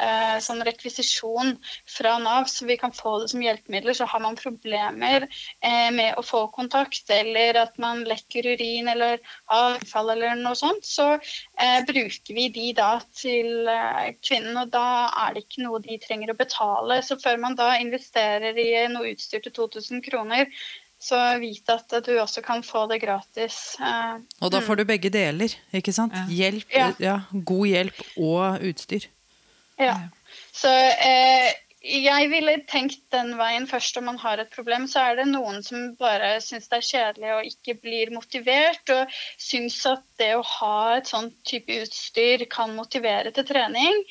eh, 0.00 0.38
sånn 0.44 0.62
rekvisisjon 0.66 1.54
fra 1.88 2.16
Nav, 2.22 2.46
så 2.50 2.66
vi 2.68 2.76
kan 2.80 2.92
få 2.94 3.16
det 3.22 3.30
som 3.32 3.42
hjelpemidler. 3.44 3.96
Så 3.98 4.06
har 4.08 4.22
man 4.24 4.38
problemer 4.38 5.26
eh, 5.26 5.90
med 5.94 6.14
å 6.18 6.24
få 6.26 6.46
kontakt, 6.54 7.11
eller 7.11 7.58
at 7.64 7.78
man 7.82 8.04
lekker 8.08 8.46
urin 8.54 8.88
eller 8.88 9.18
avfall 9.54 10.11
eller 10.14 10.34
noe 10.38 10.56
sånt, 10.58 10.87
så 10.87 11.14
eh, 11.18 11.78
bruker 11.88 12.34
vi 12.37 12.48
de 12.54 12.72
da 12.78 12.90
til 13.16 13.68
eh, 13.68 14.14
kvinnen. 14.24 14.56
Og 14.64 14.72
da 14.74 14.87
er 15.26 15.34
det 15.37 15.46
ikke 15.46 15.64
noe 15.66 15.82
de 15.84 15.98
trenger 16.02 16.32
å 16.34 16.38
betale. 16.38 17.00
Så 17.06 17.18
før 17.22 17.38
man 17.42 17.56
da 17.58 17.74
investerer 17.80 18.56
i 18.58 18.70
noe 18.92 19.12
utstyr 19.14 19.42
til 19.44 19.54
2000 19.58 20.04
kroner, 20.06 20.50
så 20.98 21.14
vit 21.38 21.68
at 21.70 21.92
du 22.02 22.11
også 22.18 22.42
kan 22.42 22.64
få 22.66 22.88
det 22.90 22.98
gratis. 23.04 23.76
Eh, 23.78 24.16
Og 24.42 24.50
da 24.50 24.58
får 24.64 24.80
du 24.80 24.84
begge 24.88 25.12
deler, 25.14 25.52
ikke 25.70 25.94
sant? 25.94 26.16
Ja. 26.16 26.24
Hjelp, 26.40 26.66
Ja. 26.74 26.88
ja, 26.98 27.16
god 27.32 27.66
hjelp 27.70 28.00
og 28.16 28.66
utstyr. 28.66 29.06
Ja. 29.79 29.97
Så 30.53 30.71
eh, 30.75 31.55
jeg 31.88 32.31
ville 32.33 32.57
tenkt 32.69 33.05
den 33.14 33.37
veien 33.38 33.67
først 33.71 33.97
om 34.01 34.09
man 34.11 34.19
har 34.19 34.41
et 34.43 34.51
problem. 34.51 34.87
Så 34.91 35.01
er 35.01 35.21
det 35.21 35.29
noen 35.31 35.62
som 35.62 35.93
bare 36.01 36.35
syns 36.45 36.67
det 36.69 36.81
er 36.81 36.88
kjedelig 36.88 37.31
og 37.37 37.51
ikke 37.53 37.77
blir 37.83 38.11
motivert, 38.14 38.91
og 38.91 39.14
syns 39.38 39.79
at 39.87 40.03
det 40.19 40.33
å 40.37 40.43
ha 40.43 40.99
et 40.99 41.11
sånt 41.11 41.37
type 41.47 41.79
utstyr 41.85 42.45
kan 42.51 42.75
motivere 42.77 43.33
til 43.35 43.47
trening. 43.47 44.03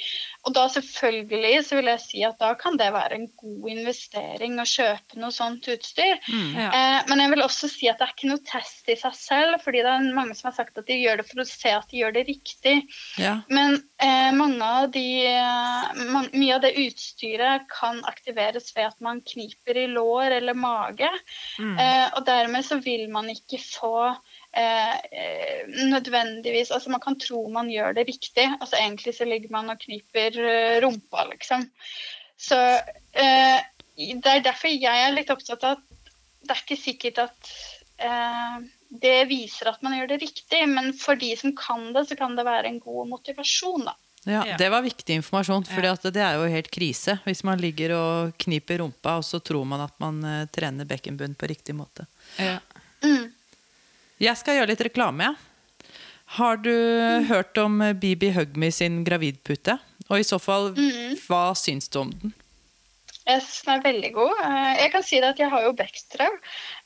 Og 0.47 0.53
da 0.55 0.63
selvfølgelig 0.71 1.59
så 1.67 1.77
vil 1.79 1.89
jeg 1.91 2.01
si 2.03 2.21
at 2.23 2.37
da 2.39 2.53
kan 2.59 2.77
det 2.79 2.87
være 2.95 3.17
en 3.17 3.27
god 3.39 3.67
investering 3.73 4.55
å 4.61 4.67
kjøpe 4.67 5.19
noe 5.19 5.35
sånt 5.35 5.67
utstyr. 5.71 6.15
Ja. 6.55 6.69
Eh, 6.71 6.99
men 7.09 7.23
jeg 7.23 7.33
vil 7.33 7.43
også 7.43 7.69
si 7.71 7.89
at 7.91 7.99
det 7.99 8.07
er 8.07 8.13
ikke 8.15 8.29
noe 8.31 8.43
test 8.47 8.87
i 8.87 8.95
seg 8.99 9.17
selv, 9.17 9.57
fordi 9.63 9.83
det 9.83 9.91
er 9.91 10.07
mange 10.15 10.37
som 10.37 10.49
har 10.49 10.55
sagt 10.61 10.79
at 10.79 10.87
de 10.87 10.99
gjør 11.01 11.19
det 11.19 11.27
for 11.27 11.43
å 11.43 11.47
se 11.49 11.73
at 11.75 11.91
de 11.91 11.99
gjør 11.99 12.15
det 12.15 12.25
riktig. 12.29 12.77
Ja. 13.19 13.35
Men 13.51 13.81
eh, 14.03 14.31
mange 14.37 14.71
av 14.79 14.89
de, 14.95 15.05
eh, 15.27 16.01
man, 16.13 16.31
mye 16.31 16.55
av 16.55 16.63
det 16.63 16.75
utstyret 16.79 17.67
kan 17.71 17.99
aktiveres 18.07 18.71
ved 18.77 18.93
at 18.93 19.03
man 19.03 19.19
kniper 19.27 19.83
i 19.83 19.87
lår 19.91 20.39
eller 20.39 20.57
mage. 20.57 21.11
Mm. 21.59 21.75
Eh, 21.75 22.05
og 22.13 22.23
dermed 22.29 22.65
så 22.67 22.79
vil 22.83 23.07
man 23.11 23.27
ikke 23.33 23.59
få 23.59 23.97
eh, 24.51 24.95
eh, 25.11 25.63
nødvendigvis 25.91 26.71
Altså 26.71 26.91
man 26.93 27.03
kan 27.03 27.17
tro 27.19 27.43
man 27.51 27.71
gjør 27.71 27.97
det 27.97 28.07
riktig. 28.07 28.47
Altså 28.59 28.79
egentlig 28.79 29.15
så 29.17 29.25
ligger 29.25 29.51
man 29.53 29.73
og 29.73 29.81
kniper 29.81 30.39
eh, 30.39 30.77
rumpa, 30.83 31.27
liksom. 31.31 31.67
Så 32.37 32.57
eh, 33.17 33.59
det 33.97 34.31
er 34.31 34.45
derfor 34.45 34.69
jeg 34.69 35.05
er 35.05 35.15
litt 35.15 35.31
opptatt 35.33 35.63
av 35.65 35.77
at 35.77 35.85
det 36.47 36.53
er 36.53 36.63
ikke 36.63 36.79
sikkert 36.79 37.23
at 37.25 37.53
eh, 37.97 38.57
det 38.87 39.17
viser 39.27 39.71
at 39.71 39.81
man 39.83 39.97
gjør 39.97 40.13
det 40.13 40.21
riktig, 40.23 40.61
men 40.69 40.93
for 40.95 41.19
de 41.19 41.33
som 41.35 41.55
kan 41.57 41.89
det, 41.95 42.07
så 42.07 42.15
kan 42.19 42.37
det 42.37 42.45
være 42.47 42.69
en 42.69 42.79
god 42.79 43.09
motivasjon, 43.09 43.87
da. 43.89 43.97
Ja. 44.27 44.43
Det 44.59 44.67
var 44.69 44.83
viktig 44.83 45.15
informasjon, 45.21 45.63
for 45.69 45.85
det 46.11 46.19
er 46.19 46.35
jo 46.35 46.47
helt 46.51 46.67
krise 46.73 47.15
hvis 47.23 47.45
man 47.47 47.61
ligger 47.63 47.93
og 47.95 48.33
kniper 48.43 48.81
rumpa, 48.83 49.17
og 49.21 49.25
så 49.25 49.39
tror 49.39 49.63
man 49.67 49.85
at 49.85 49.93
man 50.03 50.19
eh, 50.27 50.47
trener 50.51 50.87
bekkenbunn 50.87 51.35
på 51.39 51.47
riktig 51.47 51.75
måte. 51.77 52.07
Ja. 52.35 52.57
Mm. 54.17 54.25
Jeg 54.25 54.37
skal 54.39 54.57
gjøre 54.57 54.71
litt 54.73 54.81
reklame, 54.89 55.23
jeg. 55.29 55.35
Har 56.37 56.57
du 56.59 56.73
hørt 57.29 57.57
om 57.61 57.77
Bibi 58.01 58.31
Hugme 58.35 58.71
sin 58.75 59.03
gravidpute? 59.07 59.77
Og 60.09 60.19
i 60.19 60.25
så 60.27 60.39
fall, 60.39 60.73
hva 61.27 61.53
syns 61.55 61.87
du 61.91 61.99
om 62.01 62.11
den? 62.11 62.33
Synes 63.27 63.61
den 63.67 63.73
er 63.73 63.81
veldig 63.83 64.09
god. 64.15 64.33
Eh, 64.39 64.77
Jeg 64.85 64.91
kan 64.93 65.03
si 65.03 65.17
det 65.19 65.29
at 65.33 65.39
jeg 65.39 65.49
har 65.51 65.63
jo 65.65 65.73
bekkestrøm, 65.75 66.35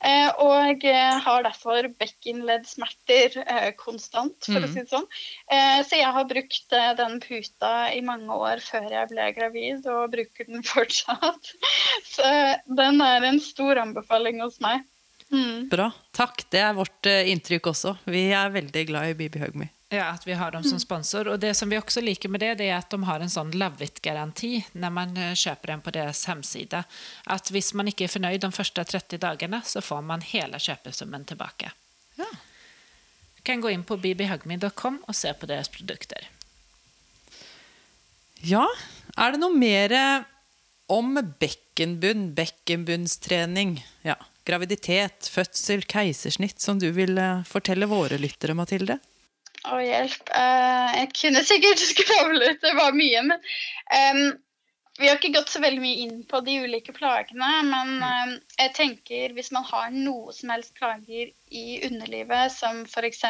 eh, 0.02 0.30
og 0.42 0.82
har 1.22 1.42
derfor 1.46 1.86
bekkenleddsmerter 2.00 3.36
eh, 3.46 3.68
konstant, 3.78 4.34
for 4.44 4.58
å 4.58 4.66
Mhm. 4.66 4.72
si 4.74 4.80
det 4.80 4.90
sånn. 4.90 5.06
Så 5.86 5.96
jeg 6.00 6.12
har 6.12 6.24
brukt 6.24 6.68
den 6.98 7.20
puta 7.20 7.72
i 7.94 8.00
mange 8.00 8.26
år 8.28 8.58
før 8.58 8.90
jeg 8.90 9.08
ble 9.08 9.32
gravid, 9.38 9.86
og 9.86 10.10
bruker 10.10 10.44
den 10.50 10.62
fortsatt. 10.74 11.52
Så 12.04 12.26
den 12.66 13.00
er 13.00 13.22
en 13.24 13.38
stor 13.40 13.76
anbefaling 13.78 14.40
hos 14.42 14.58
meg. 14.60 14.82
Mm. 15.32 15.68
Bra. 15.72 15.90
Takk. 16.12 16.44
Det 16.52 16.60
er 16.60 16.74
vårt 16.76 17.08
eh, 17.08 17.30
inntrykk 17.32 17.70
også. 17.72 17.96
Vi 18.04 18.26
er 18.36 18.52
veldig 18.52 18.84
glad 18.90 19.12
i 19.12 19.16
Bibi 19.16 19.40
Hugme. 19.42 19.68
Ja, 19.92 20.06
at 20.14 20.24
vi 20.24 20.32
har 20.32 20.54
dem 20.54 20.64
som 20.64 20.80
sponsor. 20.80 21.28
Og 21.28 21.40
Det 21.40 21.52
som 21.56 21.68
vi 21.68 21.76
også 21.76 22.00
liker 22.00 22.30
med 22.32 22.40
det, 22.40 22.54
det 22.60 22.70
er 22.70 22.78
at 22.78 22.92
de 22.92 23.00
har 23.04 23.20
en 23.20 23.32
sånn 23.32 23.52
love 23.60 23.84
it-garanti 23.84 24.62
når 24.72 24.94
man 24.96 25.12
kjøper 25.16 25.52
köper 25.52 25.72
den 25.72 25.82
på 25.84 25.92
deres 25.92 26.24
hemsida. 26.26 26.84
At 27.26 27.50
hvis 27.52 27.74
man 27.74 27.88
ikke 27.88 28.04
er 28.04 28.12
fornøyd 28.12 28.40
de 28.40 28.50
første 28.52 28.84
30 28.84 29.20
dagene, 29.20 29.60
så 29.64 29.80
får 29.84 30.02
man 30.02 30.24
hele 30.24 30.58
kjøpesummen 30.58 31.24
tilbake. 31.28 31.72
Ja. 32.16 32.28
Du 33.36 33.42
kan 33.44 33.60
gå 33.60 33.68
inn 33.68 33.84
på 33.84 33.96
bbhugme.com 33.96 35.02
og 35.06 35.14
se 35.14 35.32
på 35.34 35.46
deres 35.46 35.68
produkter. 35.68 36.28
Ja, 38.42 38.66
er 39.16 39.32
det 39.32 39.40
noe 39.42 39.54
mer 39.54 39.92
eh, 39.92 40.24
om 40.88 41.14
bekkenbunn, 41.38 42.32
bekkenbunnstrening, 42.34 43.76
ja, 44.02 44.16
graviditet, 44.48 45.28
fødsel, 45.32 45.84
keisersnitt 45.88 46.62
som 46.62 46.80
du 46.82 46.88
vil 46.94 47.18
eh, 47.18 47.42
fortelle 47.48 47.88
våre 47.90 48.18
lyttere, 48.20 48.56
Mathilde? 48.58 48.98
Å, 49.62 49.78
hjelp. 49.78 50.32
Eh, 50.34 50.94
jeg 51.00 51.10
kunne 51.18 51.44
sikkert 51.46 51.84
skravlet, 51.92 52.62
det 52.64 52.74
var 52.78 52.96
mye, 52.96 53.26
men 53.30 54.32
vi 55.00 55.08
har 55.08 55.16
ikke 55.16 55.32
gått 55.32 55.48
så 55.48 55.60
veldig 55.62 55.80
mye 55.80 56.00
inn 56.04 56.18
på 56.28 56.42
de 56.44 56.58
ulike 56.66 56.92
plagene, 56.92 57.48
men 57.64 57.92
ehm, 58.04 58.32
jeg 58.58 58.72
tenker 58.76 59.32
hvis 59.36 59.48
man 59.54 59.64
har 59.64 59.88
noe 59.94 60.34
som 60.36 60.52
helst 60.52 60.74
plager 60.76 61.30
i 61.48 61.78
underlivet, 61.86 62.52
som 62.52 62.82
f.eks. 62.84 63.22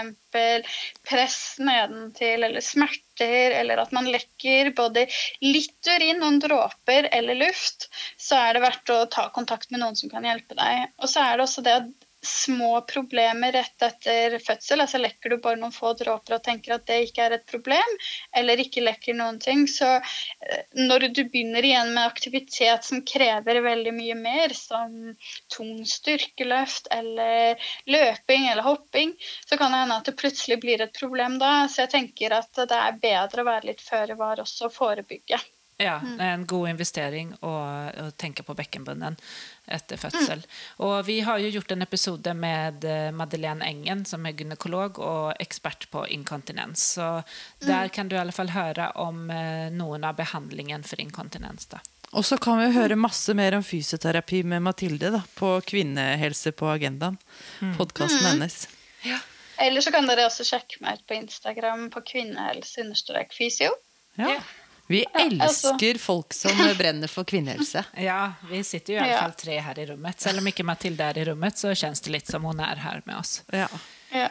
press 1.07 1.39
nedentil 1.63 2.49
eller 2.49 2.67
smerter, 2.67 3.55
eller 3.61 3.85
at 3.85 3.95
man 3.95 4.11
lekker 4.11 4.73
både 4.75 5.07
litt 5.45 5.87
urin, 5.87 6.19
noen 6.19 6.41
dråper 6.43 7.11
eller 7.15 7.39
luft, 7.45 7.93
så 8.19 8.41
er 8.43 8.57
det 8.59 8.67
verdt 8.67 8.95
å 8.95 9.05
ta 9.07 9.29
kontakt 9.35 9.71
med 9.71 9.85
noen 9.85 9.99
som 9.99 10.11
kan 10.11 10.27
hjelpe 10.27 10.59
deg. 10.59 10.91
Og 10.99 11.15
så 11.15 11.23
er 11.23 11.39
det 11.39 11.47
også 11.47 11.67
det 11.67 11.79
at 11.79 11.93
små 12.23 12.81
problemer 12.81 13.53
rett 13.53 13.83
etter 13.83 14.39
fødsel. 14.39 14.81
altså 14.81 14.99
Lekker 15.03 15.31
du 15.31 15.39
bare 15.43 15.59
noen 15.59 15.75
få 15.75 15.93
dråper 15.99 16.37
og 16.37 16.45
tenker 16.47 16.77
at 16.77 16.87
det 16.87 16.99
ikke 17.09 17.27
er 17.27 17.37
et 17.37 17.47
problem, 17.51 17.97
eller 18.39 18.63
ikke 18.63 18.85
lekker 18.85 19.17
noen 19.19 19.41
ting, 19.43 19.65
så 19.71 19.97
eh, 19.99 20.63
når 20.79 21.09
du 21.11 21.23
begynner 21.25 21.67
igjen 21.67 21.93
med 21.97 22.07
aktivitet 22.07 22.87
som 22.87 23.03
krever 23.07 23.63
veldig 23.65 23.95
mye 23.97 24.19
mer, 24.19 24.55
som 24.57 25.15
tung 25.53 25.83
styrkeløft 25.89 26.93
eller 26.95 27.59
løping 27.91 28.47
eller 28.53 28.67
hopping, 28.67 29.17
så 29.47 29.59
kan 29.59 29.75
det 29.75 29.83
hende 29.83 29.99
at 29.99 30.11
det 30.11 30.19
plutselig 30.21 30.61
blir 30.63 30.85
et 30.85 30.95
problem 30.99 31.41
da. 31.43 31.67
Så 31.69 31.85
jeg 31.85 31.95
tenker 31.97 32.39
at 32.39 32.55
det 32.63 32.79
er 32.79 33.03
bedre 33.03 33.43
å 33.43 33.51
være 33.51 33.73
litt 33.73 33.83
føre 33.83 34.19
var 34.19 34.43
også 34.43 34.71
og 34.71 34.77
forebygge. 34.77 35.41
Ja, 35.83 35.97
det 36.05 36.23
er 36.23 36.37
en 36.37 36.47
god 36.47 36.69
investering 36.71 37.33
å, 37.43 37.51
å 38.05 38.11
tenke 38.21 38.45
på 38.47 38.55
bekkenbunnen 38.55 39.17
etter 39.67 39.97
fødsel. 39.97 40.43
Og 40.83 41.07
vi 41.07 41.21
har 41.21 41.39
jo 41.39 41.51
gjort 41.55 41.73
en 41.73 41.83
episode 41.85 42.35
med 42.35 42.85
eh, 42.85 43.11
Madeleine 43.15 43.65
Engen, 43.67 44.05
som 44.09 44.27
er 44.27 44.37
gynekolog 44.39 44.99
og 44.99 45.33
ekspert 45.43 45.89
på 45.91 46.07
inkontinens. 46.11 46.85
Så 46.99 47.23
der 47.63 47.89
kan 47.95 48.09
du 48.09 48.17
i 48.17 48.21
alle 48.23 48.35
fall 48.35 48.51
høre 48.55 48.91
om 49.01 49.31
eh, 49.31 49.71
noen 49.73 50.05
av 50.05 50.19
behandlingen 50.19 50.83
for 50.87 51.01
inkontinens. 51.01 51.67
da. 51.71 51.83
Og 52.13 52.27
så 52.29 52.37
kan 52.37 52.59
vi 52.61 52.73
høre 52.75 52.97
masse 52.99 53.33
mer 53.35 53.55
om 53.57 53.63
fysioterapi 53.65 54.43
med 54.45 54.63
Mathilde 54.67 55.11
da, 55.15 55.23
på 55.39 55.55
Kvinnehelse 55.65 56.53
på 56.53 56.69
agendaen. 56.69 57.17
Podkasten 57.79 58.27
hennes. 58.27 58.67
Eller 59.63 59.81
så 59.85 59.93
kan 59.95 60.09
dere 60.09 60.27
også 60.27 60.45
sjekke 60.45 60.83
meg 60.85 60.99
ut 60.99 61.07
på 61.09 61.15
Instagram 61.17 61.87
på 61.93 62.03
kvinnehelse-fysio. 62.11 63.71
Ja. 64.19 64.41
Vi 64.91 65.05
altså- 65.15 65.73
elsker 65.73 65.99
folk 66.03 66.35
som 66.35 66.59
brenner 66.79 67.09
for 67.09 67.25
kvinnehelse. 67.25 67.85
Ja, 68.03 68.33
vi 68.51 68.63
sitter 68.67 68.95
jo 68.95 68.99
i 68.99 69.03
alle 69.07 69.19
fall 69.21 69.37
tre 69.45 69.59
her 69.61 69.79
i 69.79 69.87
rommet. 69.93 70.21
Selv 70.21 70.43
om 70.43 70.49
ikke 70.51 70.67
Mathilde 70.67 71.05
er 71.13 71.19
i 71.23 71.27
rommet, 71.31 71.59
så 71.61 71.73
kjennes 71.75 72.01
det 72.05 72.13
litt 72.13 72.31
som 72.31 72.45
hun 72.49 72.61
er 72.61 72.83
her 72.83 73.03
med 73.07 73.17
oss. 73.21 73.43
Ja. 73.53 73.69
Ja. 74.13 74.29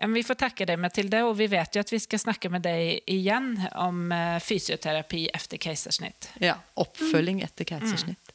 Vi 0.00 0.22
får 0.24 0.34
takke 0.40 0.64
deg, 0.64 0.78
Mathilde, 0.80 1.18
og 1.28 1.34
vi 1.36 1.46
vet 1.52 1.76
jo 1.76 1.82
at 1.84 1.90
vi 1.92 1.98
skal 2.00 2.22
snakke 2.22 2.48
med 2.48 2.62
deg 2.64 3.02
igjen 3.10 3.50
om 3.76 4.06
eh, 4.16 4.38
fysioterapi 4.40 5.26
etter 5.36 5.60
keisersnitt. 5.60 6.30
ja. 6.40 6.54
Oppfølging 6.80 7.42
etter 7.44 7.68
keisersnitt. 7.68 8.32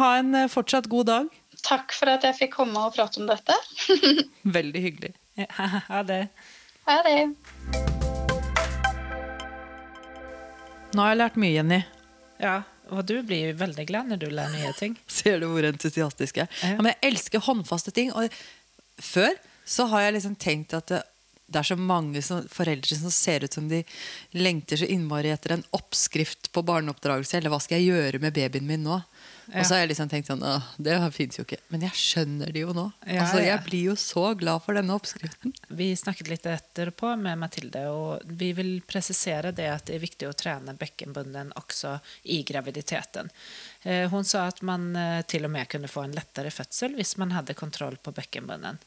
Ha 0.00 0.16
en 0.18 0.34
eh, 0.34 0.48
fortsatt 0.50 0.90
god 0.90 1.06
dag. 1.12 1.28
Takk 1.62 1.94
for 1.94 2.10
at 2.10 2.26
jeg 2.26 2.36
fikk 2.42 2.56
komme 2.58 2.82
og 2.88 2.98
prate 2.98 3.22
om 3.22 3.30
dette. 3.30 3.54
Veldig 4.58 4.82
hyggelig. 4.90 5.14
Ja, 5.38 5.46
ha 5.92 6.02
det. 6.02 6.24
Ha 6.90 7.02
det. 7.06 7.95
Nå 10.96 11.04
har 11.04 11.12
jeg 11.12 11.20
lært 11.20 11.34
mye, 11.40 11.52
Jenny. 11.52 11.80
Ja, 12.40 12.54
og 12.94 13.02
du 13.08 13.18
blir 13.26 13.50
jo 13.50 13.56
veldig 13.60 13.84
glad 13.88 14.08
når 14.12 14.20
du 14.22 14.30
lærer 14.30 14.54
nye 14.54 14.72
ting. 14.78 14.94
Ser 15.18 15.42
du 15.42 15.50
hvor 15.50 15.66
entusiastisk 15.68 16.40
jeg 16.40 16.48
er? 16.48 16.62
Ja. 16.62 16.70
Ja, 16.76 16.78
men 16.80 16.94
jeg 16.94 17.10
elsker 17.10 17.44
håndfaste 17.44 17.92
ting. 17.92 18.14
Og 18.16 18.32
før 19.02 19.34
så 19.66 19.88
har 19.90 20.06
jeg 20.06 20.16
liksom 20.16 20.38
tenkt 20.40 20.72
at 20.78 20.88
det, 20.92 21.02
det 21.52 21.60
er 21.60 21.68
så 21.68 21.76
mange 21.78 22.22
som, 22.24 22.46
foreldre 22.50 22.96
som 22.98 23.12
ser 23.12 23.44
ut 23.44 23.54
som 23.58 23.68
de 23.70 23.82
lengter 24.34 24.80
så 24.80 24.88
innmari 24.90 25.30
etter 25.34 25.56
en 25.56 25.66
oppskrift 25.76 26.50
på 26.54 26.64
barneoppdragelse. 26.66 27.36
Eller 27.38 27.52
hva 27.52 27.60
skal 27.62 27.82
jeg 27.82 27.92
gjøre 27.92 28.22
med 28.22 28.34
babyen 28.38 28.66
min 28.66 28.86
nå? 28.86 29.00
Ja. 29.52 29.60
Og 29.60 29.66
så 29.68 29.74
har 29.76 29.82
jeg 29.84 29.90
liksom 29.92 30.08
tenkt 30.10 30.26
sånn 30.30 30.42
Åh, 30.42 30.64
det 30.82 30.96
fins 31.14 31.38
jo 31.38 31.44
ikke. 31.46 31.58
Men 31.70 31.84
jeg 31.86 31.94
skjønner 32.00 32.50
det 32.54 32.62
jo 32.64 32.72
nå. 32.74 32.86
Ja, 33.06 33.20
altså, 33.22 33.38
ja. 33.42 33.52
Jeg 33.52 33.64
blir 33.68 33.84
jo 33.92 33.96
så 34.00 34.24
glad 34.38 34.64
for 34.64 34.74
denne 34.78 34.96
oppskriften. 34.96 35.52
Vi 35.78 35.90
snakket 35.96 36.30
litt 36.32 36.48
etterpå 36.50 37.12
med 37.20 37.38
Mathilde, 37.38 37.84
og 37.92 38.24
vi 38.26 38.50
vil 38.58 38.72
presisere 38.86 39.52
det 39.54 39.68
at 39.70 39.86
det 39.86 39.96
er 39.98 40.02
viktig 40.02 40.28
å 40.30 40.34
trene 40.36 40.74
bekkenbunnen 40.78 41.52
også 41.60 41.96
i 42.34 42.40
graviditeten. 42.48 43.30
Eh, 43.86 44.08
Hun 44.10 44.24
sa 44.26 44.46
at 44.50 44.62
man 44.66 44.88
eh, 44.98 45.20
til 45.30 45.46
og 45.46 45.54
med 45.54 45.68
kunne 45.70 45.90
få 45.90 46.06
en 46.08 46.16
lettere 46.16 46.50
fødsel 46.50 46.96
hvis 46.98 47.14
man 47.22 47.34
hadde 47.36 47.54
kontroll 47.58 47.96
på 48.02 48.14
bekkenbunnen. 48.16 48.80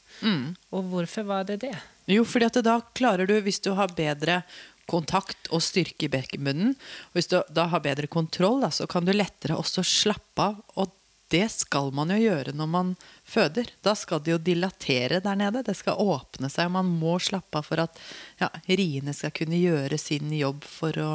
Og 0.76 0.90
hvorfor 0.92 1.24
var 1.28 1.48
det 1.48 1.62
det? 1.64 1.76
Jo, 2.10 2.24
fordi 2.26 2.48
at 2.50 2.60
da 2.66 2.80
klarer 2.96 3.28
du, 3.28 3.36
hvis 3.44 3.60
du 3.64 3.72
har 3.78 3.92
bedre 3.96 4.42
kontakt 4.90 5.50
og 5.54 5.62
styrke 5.64 6.08
i 6.08 6.12
bekkenbunnen, 6.12 6.74
hvis 7.14 7.30
du 7.30 7.38
da 7.54 7.68
har 7.70 7.84
bedre 7.84 8.10
kontroll, 8.10 8.60
da, 8.64 8.72
så 8.74 8.88
kan 8.90 9.06
du 9.06 9.14
lettere 9.14 9.58
også 9.58 9.84
slappe 9.86 10.50
av. 10.50 10.58
Og 10.80 10.96
det 11.30 11.46
skal 11.54 11.92
man 11.94 12.10
jo 12.10 12.18
gjøre 12.18 12.54
når 12.58 12.70
man 12.70 12.88
føder. 13.28 13.70
Da 13.86 13.94
skal 13.98 14.22
det 14.24 14.34
jo 14.34 14.40
dilatere 14.42 15.20
der 15.22 15.38
nede. 15.38 15.62
Det 15.66 15.76
skal 15.78 16.00
åpne 16.02 16.50
seg. 16.50 16.72
Man 16.74 16.90
må 16.90 17.18
slappe 17.22 17.60
av 17.60 17.68
for 17.68 17.82
at 17.84 18.00
ja, 18.42 18.50
riene 18.66 19.14
skal 19.14 19.34
kunne 19.36 19.60
gjøre 19.60 19.98
sin 20.00 20.32
jobb 20.34 20.66
for 20.66 20.98
å 20.98 21.12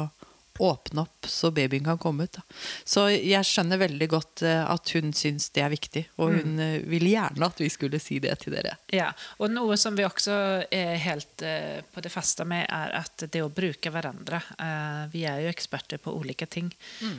åpne 0.62 1.04
opp 1.06 1.28
så 1.30 1.50
babyen 1.54 1.84
kan 1.84 1.98
komme 1.98 2.26
ut. 2.26 2.38
Da. 2.38 2.44
Så 2.84 3.06
jeg 3.10 3.46
skjønner 3.46 3.80
veldig 3.80 4.08
godt 4.10 4.42
eh, 4.46 4.62
at 4.62 4.92
hun 4.96 5.12
syns 5.16 5.50
det 5.56 5.64
er 5.64 5.72
viktig, 5.72 6.04
og 6.20 6.34
hun 6.36 6.56
mm. 6.58 6.86
ville 6.90 7.12
gjerne 7.12 7.48
at 7.48 7.62
vi 7.62 7.70
skulle 7.72 8.00
si 8.02 8.18
det 8.22 8.34
til 8.42 8.56
dere. 8.56 8.76
Ja, 8.94 9.10
og 9.40 9.52
noe 9.54 9.78
som 9.80 9.96
vi 9.98 10.06
også 10.06 10.36
er 10.70 10.94
helt 11.06 11.44
eh, 11.46 11.82
på 11.92 12.04
det 12.04 12.12
faste 12.12 12.46
med, 12.48 12.66
er 12.66 12.94
at 13.00 13.26
det 13.32 13.42
å 13.44 13.52
bruke 13.52 13.92
hverandre 13.92 14.40
eh, 14.58 15.02
Vi 15.12 15.24
er 15.28 15.44
jo 15.44 15.52
eksperter 15.52 16.00
på 16.02 16.14
ulike 16.16 16.46
ting, 16.50 16.70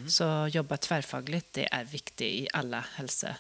så 0.08 0.47
jobbe 0.52 0.78
tverrfaglig 0.82 1.41
det 1.58 1.67
er 1.71 1.91
viktig 1.91 2.32
i 2.43 2.47
alle 2.58 2.84
helse... 2.97 3.36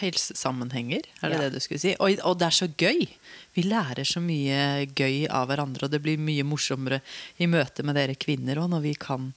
helsesammenhenger, 0.00 1.02
er 1.22 1.28
det 1.32 1.36
Ja. 1.38 1.42
det 1.48 1.52
du 1.54 1.60
skulle 1.60 1.80
si? 1.80 1.94
Og, 2.00 2.18
og 2.24 2.38
det 2.38 2.46
er 2.46 2.56
så 2.58 2.68
gøy! 2.68 3.06
Vi 3.54 3.62
lærer 3.62 4.04
så 4.04 4.20
mye 4.20 4.86
gøy 4.94 5.26
av 5.30 5.48
hverandre, 5.48 5.86
og 5.86 5.90
det 5.92 6.02
blir 6.02 6.18
mye 6.18 6.42
morsommere 6.46 7.00
i 7.38 7.46
møte 7.46 7.82
med 7.86 7.94
dere 7.98 8.14
kvinner 8.18 8.58
òg, 8.62 8.70
når 8.72 8.82
vi 8.82 8.94
kan 8.94 9.32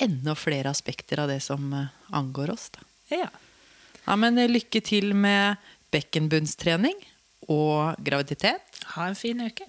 enda 0.00 0.34
flere 0.34 0.70
aspekter 0.72 1.20
av 1.22 1.28
det 1.28 1.40
som 1.44 1.72
eh, 1.76 1.86
angår 2.16 2.50
oss. 2.54 2.70
Da. 2.74 2.80
Ja. 3.10 3.28
Ja, 4.06 4.16
men 4.16 4.38
eh, 4.38 4.48
lykke 4.50 4.80
til 4.82 5.12
med 5.14 5.56
bekkenbunnstrening 5.92 6.96
og 7.50 7.96
graviditet. 8.04 8.62
Ha 8.96 9.06
en 9.10 9.18
fin 9.18 9.40
uke. 9.44 9.66